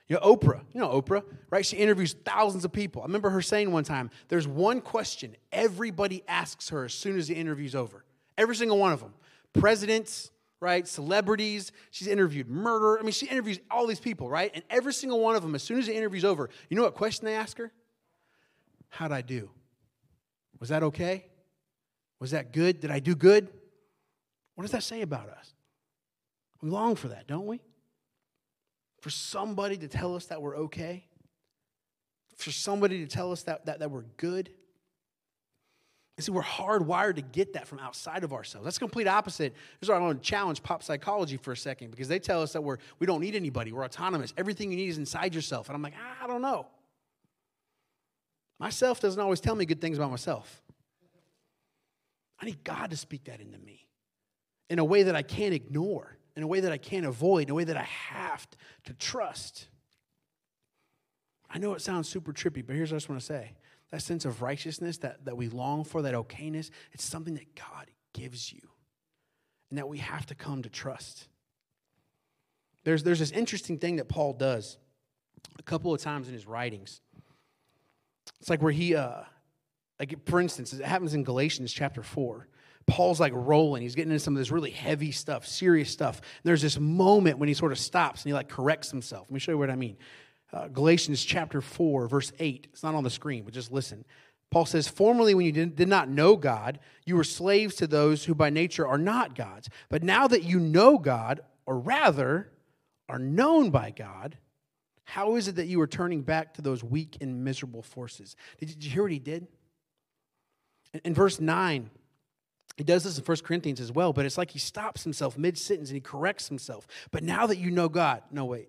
[0.08, 1.64] You know, Oprah, you know Oprah, right?
[1.64, 3.02] She interviews thousands of people.
[3.02, 7.28] I remember her saying one time, there's one question everybody asks her as soon as
[7.28, 8.04] the interview's over.
[8.36, 9.14] Every single one of them.
[9.54, 10.86] Presidents, right?
[10.86, 11.72] Celebrities.
[11.90, 12.98] She's interviewed murder.
[12.98, 14.50] I mean, she interviews all these people, right?
[14.52, 16.94] And every single one of them, as soon as the interview's over, you know what
[16.94, 17.72] question they ask her?
[18.90, 19.50] How'd I do?
[20.60, 21.26] Was that okay?
[22.20, 22.80] Was that good?
[22.80, 23.48] Did I do good?
[24.54, 25.54] What does that say about us?
[26.62, 27.60] We long for that, don't we?
[29.04, 31.04] for somebody to tell us that we're okay,
[32.38, 34.48] for somebody to tell us that, that, that we're good.
[36.16, 38.64] You see, we're hardwired to get that from outside of ourselves.
[38.64, 39.52] That's complete opposite.
[39.52, 42.40] This is why I want to challenge pop psychology for a second because they tell
[42.40, 43.72] us that we're, we don't need anybody.
[43.72, 44.32] We're autonomous.
[44.38, 45.68] Everything you need is inside yourself.
[45.68, 46.66] And I'm like, ah, I don't know.
[48.58, 50.62] Myself doesn't always tell me good things about myself.
[52.40, 53.84] I need God to speak that into me
[54.70, 57.50] in a way that I can't ignore in a way that I can't avoid, in
[57.50, 58.46] a way that I have
[58.84, 59.68] to trust.
[61.48, 63.52] I know it sounds super trippy, but here's what I just want to say
[63.90, 67.86] that sense of righteousness that, that we long for, that okayness, it's something that God
[68.12, 68.60] gives you
[69.70, 71.28] and that we have to come to trust.
[72.82, 74.78] There's, there's this interesting thing that Paul does
[75.56, 77.02] a couple of times in his writings.
[78.40, 79.20] It's like where he, uh,
[80.00, 82.48] like for instance, it happens in Galatians chapter 4.
[82.86, 83.82] Paul's like rolling.
[83.82, 86.18] He's getting into some of this really heavy stuff, serious stuff.
[86.18, 89.26] And there's this moment when he sort of stops and he like corrects himself.
[89.28, 89.96] Let me show you what I mean.
[90.52, 92.68] Uh, Galatians chapter 4, verse 8.
[92.72, 94.04] It's not on the screen, but just listen.
[94.50, 98.24] Paul says, Formerly, when you did, did not know God, you were slaves to those
[98.24, 99.68] who by nature are not God's.
[99.88, 102.52] But now that you know God, or rather,
[103.08, 104.36] are known by God,
[105.04, 108.36] how is it that you are turning back to those weak and miserable forces?
[108.58, 109.46] Did you, did you hear what he did?
[110.92, 111.90] In, in verse 9,
[112.76, 115.56] he does this in 1 Corinthians as well, but it's like he stops himself mid
[115.56, 116.86] sentence and he corrects himself.
[117.10, 118.68] But now that you know God, no, wait,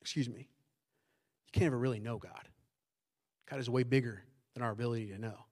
[0.00, 2.48] excuse me, you can't ever really know God.
[3.50, 4.22] God is way bigger
[4.54, 5.44] than our ability to know.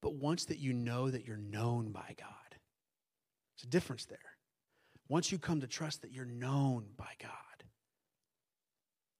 [0.00, 4.18] But once that you know that you're known by God, there's a difference there.
[5.08, 7.30] Once you come to trust that you're known by God,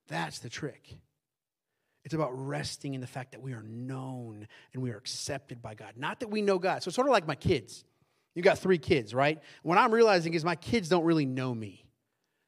[0.08, 0.96] that's the trick.
[2.04, 5.74] It's about resting in the fact that we are known and we are accepted by
[5.74, 5.94] God.
[5.96, 6.82] Not that we know God.
[6.82, 7.84] So it's sort of like my kids.
[8.34, 9.40] You got three kids, right?
[9.62, 11.84] What I'm realizing is my kids don't really know me.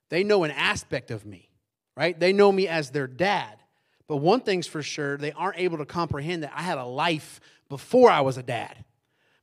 [0.09, 1.51] They know an aspect of me,
[1.97, 2.19] right?
[2.19, 3.63] They know me as their dad.
[4.07, 7.41] But one thing's for sure, they aren't able to comprehend that I had a life
[7.69, 8.85] before I was a dad.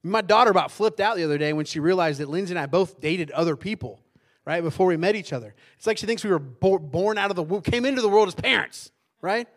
[0.04, 2.68] My daughter about flipped out the other day when she realized that Lindsay and I
[2.68, 4.00] both dated other people,
[4.46, 5.54] right, before we met each other.
[5.78, 8.28] It's like she thinks we were born out of the womb, came into the world
[8.28, 8.92] as parents,
[9.22, 9.48] right?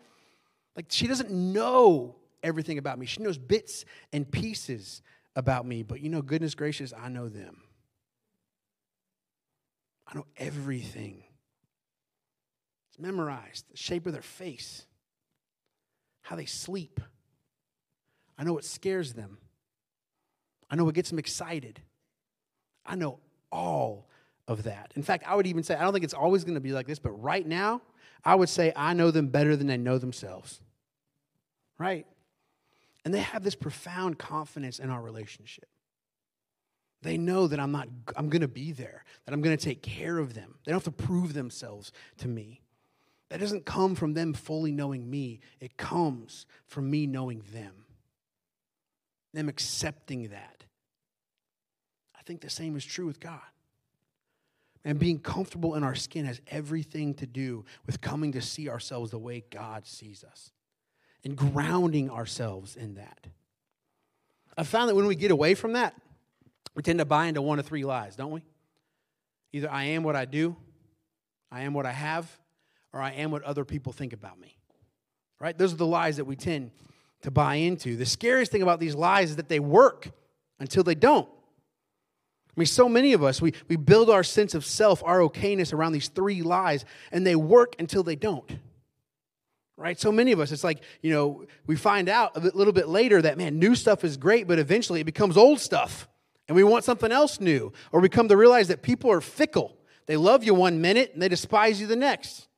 [0.77, 3.07] Like she doesn't know everything about me.
[3.07, 5.03] She knows bits and pieces
[5.37, 7.63] about me, but you know, goodness gracious, I know them.
[10.07, 11.25] I know everything.
[12.91, 14.87] It's memorized, the shape of their face,
[16.23, 17.01] how they sleep.
[18.37, 19.39] I know what scares them.
[20.71, 21.81] I know what gets them excited.
[22.85, 23.21] I know
[23.51, 24.09] all
[24.49, 24.93] of that.
[24.97, 26.87] In fact, I would even say, I don't think it's always going to be like
[26.87, 27.81] this, but right now,
[28.25, 30.61] I would say I know them better than they know themselves.
[31.79, 32.07] Right?
[33.05, 35.69] And they have this profound confidence in our relationship.
[37.03, 39.83] They know that I'm not I'm going to be there, that I'm going to take
[39.83, 40.55] care of them.
[40.65, 42.63] They don't have to prove themselves to me.
[43.29, 45.41] That doesn't come from them fully knowing me.
[45.59, 47.87] It comes from me knowing them.
[49.33, 50.65] Them accepting that.
[52.15, 53.41] I think the same is true with God.
[54.85, 59.13] And being comfortable in our skin has everything to do with coming to see ourselves
[59.13, 60.51] the way God sees us
[61.25, 63.29] and grounding ourselves in that.
[64.57, 65.95] I've found that when we get away from that,
[66.75, 68.43] we tend to buy into one of three lies, don't we?
[69.53, 70.57] Either I am what I do,
[71.51, 72.31] I am what I have,
[72.93, 74.57] or I am what other people think about me.
[75.39, 75.57] Right?
[75.57, 76.71] Those are the lies that we tend
[77.23, 77.97] to buy into.
[77.97, 80.11] The scariest thing about these lies is that they work
[80.59, 81.29] until they don't.
[82.55, 85.73] I mean, so many of us, we, we build our sense of self, our okayness
[85.73, 88.51] around these three lies, and they work until they don't.
[89.79, 89.99] Right?
[89.99, 93.23] So many of us, it's like, you know, we find out a little bit later
[93.23, 96.09] that, man, new stuff is great, but eventually it becomes old stuff,
[96.47, 97.73] and we want something else new.
[97.91, 99.75] Or we come to realize that people are fickle.
[100.07, 102.49] They love you one minute, and they despise you the next.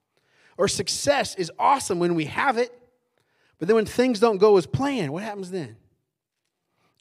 [0.58, 2.76] Or success is awesome when we have it,
[3.58, 5.76] but then when things don't go as planned, what happens then?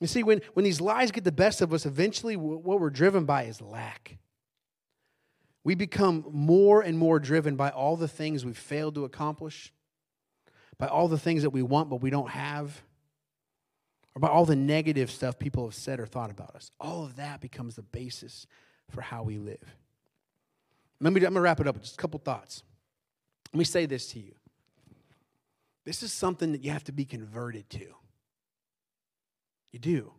[0.03, 3.23] You see, when, when these lies get the best of us, eventually what we're driven
[3.23, 4.17] by is lack.
[5.63, 9.71] We become more and more driven by all the things we've failed to accomplish,
[10.77, 12.81] by all the things that we want but we don't have,
[14.13, 16.69] or by all the negative stuff people have said or thought about us.
[16.81, 18.45] All of that becomes the basis
[18.89, 19.77] for how we live.
[20.99, 22.61] Let me, I'm going to wrap it up with just a couple thoughts.
[23.53, 24.33] Let me say this to you.
[25.85, 27.85] This is something that you have to be converted to.
[29.73, 30.13] You do.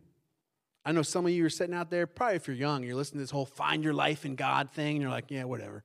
[0.85, 3.19] I know some of you are sitting out there, probably if you're young, you're listening
[3.19, 5.83] to this whole find your life in God thing, and you're like, yeah, whatever.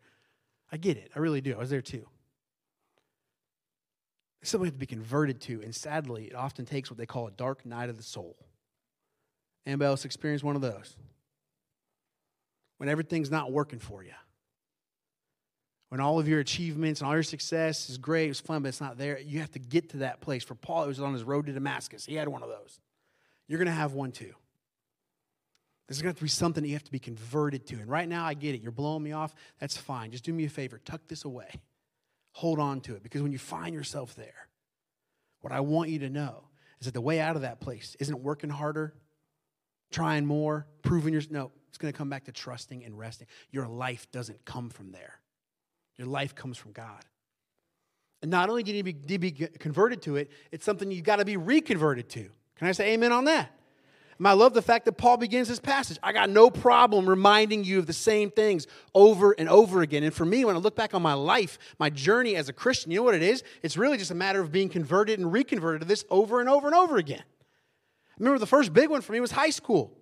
[0.70, 1.10] I get it.
[1.16, 1.54] I really do.
[1.54, 2.06] I was there too.
[4.42, 7.30] It's something to be converted to, and sadly, it often takes what they call a
[7.30, 8.36] dark night of the soul.
[9.64, 10.96] Anybody else experience one of those?
[12.78, 14.12] When everything's not working for you.
[15.90, 18.80] When all of your achievements and all your success is great, it's fun, but it's
[18.80, 19.18] not there.
[19.18, 20.44] You have to get to that place.
[20.44, 22.06] For Paul, it was on his road to Damascus.
[22.06, 22.80] He had one of those.
[23.50, 24.32] You're going to have one too.
[25.88, 27.74] This is going to, to be something that you have to be converted to.
[27.74, 28.60] And right now, I get it.
[28.60, 29.34] You're blowing me off.
[29.58, 30.12] That's fine.
[30.12, 30.78] Just do me a favor.
[30.84, 31.50] Tuck this away.
[32.34, 33.02] Hold on to it.
[33.02, 34.46] Because when you find yourself there,
[35.40, 36.44] what I want you to know
[36.78, 38.94] is that the way out of that place isn't working harder,
[39.90, 41.32] trying more, proving yourself.
[41.32, 43.26] No, it's going to come back to trusting and resting.
[43.50, 45.18] Your life doesn't come from there,
[45.96, 47.04] your life comes from God.
[48.22, 51.02] And not only do you need to be, be converted to it, it's something you've
[51.02, 52.30] got to be reconverted to.
[52.60, 53.50] Can I say amen on that?
[54.18, 55.98] And I love the fact that Paul begins this passage.
[56.02, 60.02] I got no problem reminding you of the same things over and over again.
[60.02, 62.92] And for me, when I look back on my life, my journey as a Christian,
[62.92, 63.42] you know what it is?
[63.62, 66.66] It's really just a matter of being converted and reconverted to this over and over
[66.66, 67.22] and over again.
[68.18, 69.96] Remember the first big one for me was high school.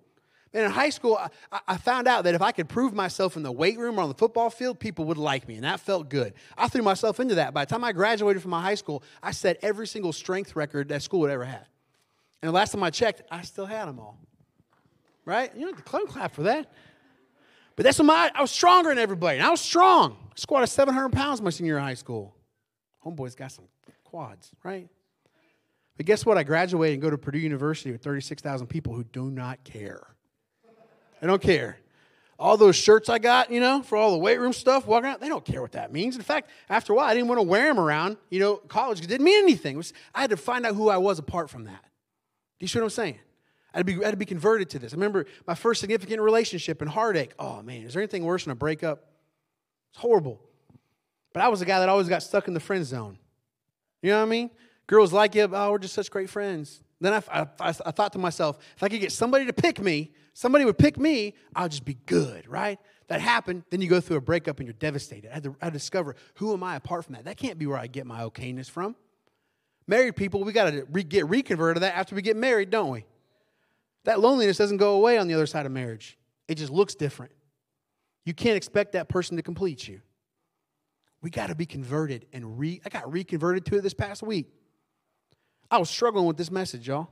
[0.53, 1.17] And in high school,
[1.49, 4.01] I, I, found out that if I could prove myself in the weight room or
[4.01, 6.33] on the football field, people would like me, and that felt good.
[6.57, 7.53] I threw myself into that.
[7.53, 10.89] By the time I graduated from my high school, I set every single strength record
[10.89, 11.67] that school had ever had.
[12.41, 14.17] And the last time I checked, I still had them all.
[15.25, 15.55] Right?
[15.55, 16.71] You know, the clone clap for that.
[17.75, 19.37] But that's what my, I was stronger than everybody.
[19.37, 20.17] And I was strong.
[20.31, 22.35] I squatted 700 pounds my senior year of high school.
[23.05, 23.65] Homeboy's got some
[24.03, 24.89] quads, right?
[25.95, 26.37] But guess what?
[26.37, 30.07] I graduated and go to Purdue University with 36,000 people who do not care.
[31.21, 31.77] They don't care.
[32.39, 35.19] All those shirts I got, you know, for all the weight room stuff, walking out,
[35.19, 36.15] they don't care what that means.
[36.15, 39.01] In fact, after a while, I didn't want to wear them around, you know, college.
[39.01, 39.75] It didn't mean anything.
[39.75, 41.83] Was, I had to find out who I was apart from that.
[42.59, 43.19] Do you see what I'm saying?
[43.73, 44.93] I had, to be, I had to be converted to this.
[44.93, 47.33] I remember my first significant relationship and heartache.
[47.37, 49.05] Oh man, is there anything worse than a breakup?
[49.91, 50.41] It's horrible.
[51.33, 53.17] But I was a guy that always got stuck in the friend zone.
[54.01, 54.49] You know what I mean?
[54.87, 56.81] Girls like you, oh, we're just such great friends.
[56.99, 60.11] Then I, I, I, thought to myself, if I could get somebody to pick me,
[60.33, 62.79] somebody would pick me, I'll just be good, right?
[63.07, 63.63] That happened.
[63.69, 65.31] Then you go through a breakup and you're devastated.
[65.31, 67.25] I had to, I discover who am I apart from that?
[67.25, 68.95] That can't be where I get my okayness from.
[69.89, 72.91] Married people, we got to re- get reconverted to that after we get married, don't
[72.91, 73.05] we?
[74.03, 76.15] That loneliness doesn't go away on the other side of marriage,
[76.47, 77.31] it just looks different.
[78.23, 80.01] You can't expect that person to complete you.
[81.23, 84.53] We got to be converted and re I got reconverted to it this past week.
[85.71, 87.09] I was struggling with this message, y'all.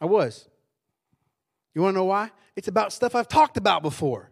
[0.00, 0.48] I was.
[1.72, 2.32] You want to know why?
[2.56, 4.31] It's about stuff I've talked about before.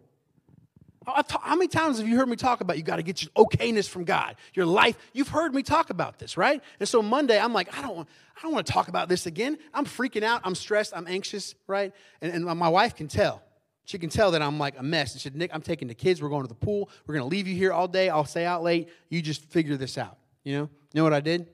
[1.07, 3.89] How many times have you heard me talk about you got to get your okayness
[3.89, 4.97] from God, your life?
[5.13, 6.61] You've heard me talk about this, right?
[6.79, 9.25] And so Monday, I'm like, I don't, want, I don't want to talk about this
[9.25, 9.57] again.
[9.73, 10.41] I'm freaking out.
[10.43, 10.93] I'm stressed.
[10.95, 11.91] I'm anxious, right?
[12.21, 13.41] And, and my wife can tell.
[13.85, 15.13] She can tell that I'm like a mess.
[15.13, 16.21] And she said, Nick, I'm taking the kids.
[16.21, 16.87] We're going to the pool.
[17.07, 18.09] We're going to leave you here all day.
[18.09, 18.89] I'll stay out late.
[19.09, 20.17] You just figure this out.
[20.43, 20.69] You know?
[20.93, 21.47] You know what I did?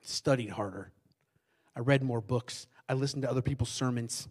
[0.00, 0.90] Studied harder.
[1.76, 2.66] I read more books.
[2.88, 4.26] I listened to other people's sermons.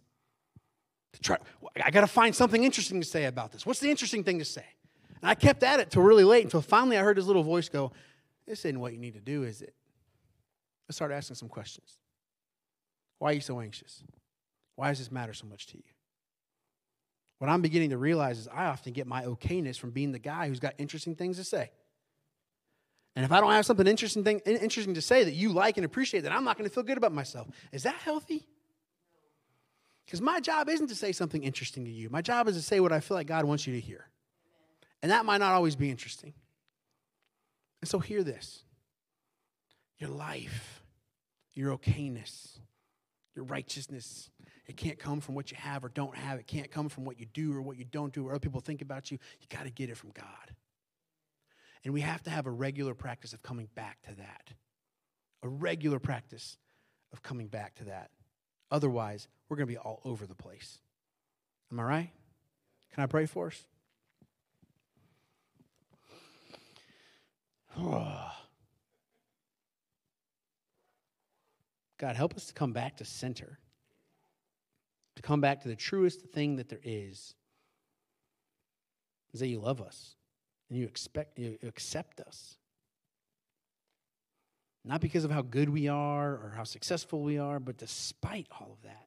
[1.14, 1.38] To try,
[1.82, 3.64] I got to find something interesting to say about this.
[3.64, 4.64] What's the interesting thing to say?
[5.22, 7.68] And I kept at it till really late until finally I heard this little voice
[7.68, 7.92] go,
[8.46, 9.74] This isn't what you need to do, is it?
[10.88, 11.98] I started asking some questions.
[13.18, 14.02] Why are you so anxious?
[14.76, 15.84] Why does this matter so much to you?
[17.38, 20.48] What I'm beginning to realize is I often get my okayness from being the guy
[20.48, 21.70] who's got interesting things to say.
[23.16, 25.86] And if I don't have something interesting, thing, interesting to say that you like and
[25.86, 27.46] appreciate, then I'm not going to feel good about myself.
[27.72, 28.46] Is that healthy?
[30.04, 32.10] Because my job isn't to say something interesting to you.
[32.10, 34.08] My job is to say what I feel like God wants you to hear.
[35.02, 36.34] And that might not always be interesting.
[37.80, 38.64] And so hear this
[39.98, 40.82] your life,
[41.54, 42.58] your okayness,
[43.34, 44.30] your righteousness,
[44.66, 46.38] it can't come from what you have or don't have.
[46.38, 48.60] It can't come from what you do or what you don't do or other people
[48.60, 49.18] think about you.
[49.40, 50.54] You got to get it from God.
[51.84, 54.54] And we have to have a regular practice of coming back to that.
[55.42, 56.56] A regular practice
[57.12, 58.10] of coming back to that.
[58.70, 60.80] Otherwise, we're going to be all over the place.
[61.70, 62.10] Am I right?
[62.92, 63.64] Can I pray for us?
[71.98, 73.60] God, help us to come back to center,
[75.14, 77.36] to come back to the truest thing that there is,
[79.32, 80.16] is that you love us
[80.68, 82.56] and you expect you accept us.
[84.84, 88.72] Not because of how good we are or how successful we are, but despite all
[88.72, 89.06] of that.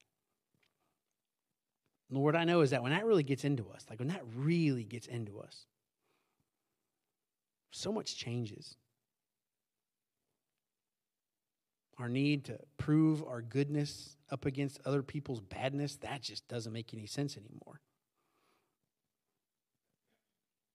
[2.09, 4.83] Lord, I know is that when that really gets into us, like when that really
[4.83, 5.65] gets into us,
[7.71, 8.75] so much changes.
[11.97, 16.93] Our need to prove our goodness up against other people's badness, that just doesn't make
[16.93, 17.81] any sense anymore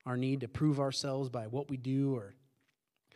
[0.06, 2.34] our need to prove ourselves by what we do or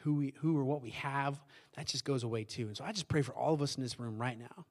[0.00, 1.40] who, we, who or what we have,
[1.74, 2.66] that just goes away too.
[2.68, 4.66] And so I just pray for all of us in this room right now.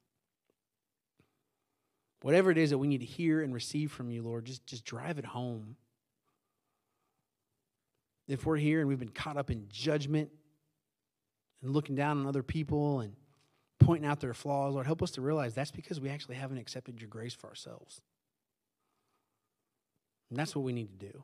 [2.25, 4.83] Whatever it is that we need to hear and receive from you, Lord, just, just
[4.83, 5.75] drive it home.
[8.27, 10.31] If we're here and we've been caught up in judgment
[11.61, 13.13] and looking down on other people and
[13.79, 16.99] pointing out their flaws, Lord, help us to realize that's because we actually haven't accepted
[16.99, 18.01] your grace for ourselves.
[20.31, 21.23] And that's what we need to do.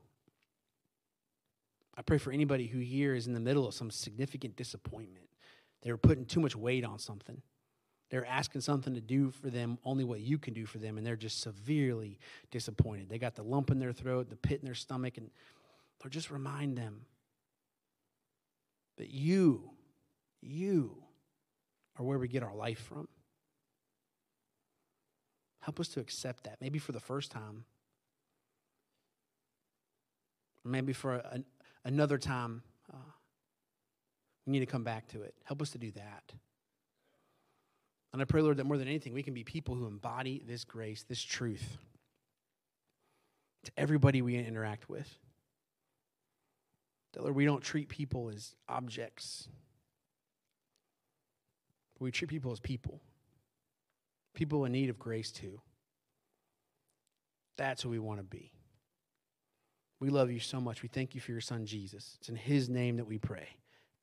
[1.98, 5.30] I pray for anybody who here is in the middle of some significant disappointment.
[5.82, 7.42] They were putting too much weight on something.
[8.12, 11.08] They're asking something to do for them only what you can do for them, and
[11.08, 12.20] they're just severely
[12.52, 13.08] disappointed.
[13.10, 15.32] They got the lump in their throat, the pit in their stomach, and
[16.04, 17.06] Lord, just remind them
[18.98, 19.72] that you,
[20.42, 20.98] you
[21.98, 23.08] are where we get our life from.
[25.62, 27.64] Help us to accept that, maybe for the first time,
[30.66, 31.44] maybe for a,
[31.86, 32.98] another time, uh,
[34.46, 35.34] we need to come back to it.
[35.46, 36.34] Help us to do that.
[38.14, 40.66] And I pray, Lord, that more than anything, we can be people who embody this
[40.66, 41.78] grace, this truth
[43.64, 45.08] to everybody we interact with.
[47.14, 49.48] That, Lord, we don't treat people as objects,
[52.00, 53.00] we treat people as people,
[54.34, 55.62] people in need of grace too.
[57.58, 58.52] That's who we want to be.
[60.00, 60.82] We love you so much.
[60.82, 62.18] We thank you for your son, Jesus.
[62.20, 63.48] It's in his name that we pray.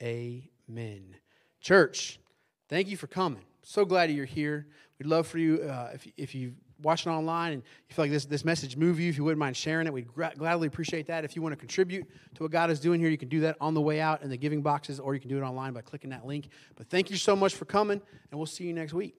[0.00, 1.16] Amen.
[1.61, 2.20] Church,
[2.69, 3.43] thank you for coming.
[3.62, 4.66] So glad you're here.
[4.99, 8.25] We'd love for you, uh, if, if you watching online and you feel like this,
[8.25, 11.25] this message moved you, if you wouldn't mind sharing it, we'd gra- gladly appreciate that.
[11.25, 13.57] If you want to contribute to what God is doing here, you can do that
[13.61, 15.83] on the way out in the giving boxes, or you can do it online by
[15.83, 16.49] clicking that link.
[16.77, 18.01] But thank you so much for coming,
[18.31, 19.16] and we'll see you next week.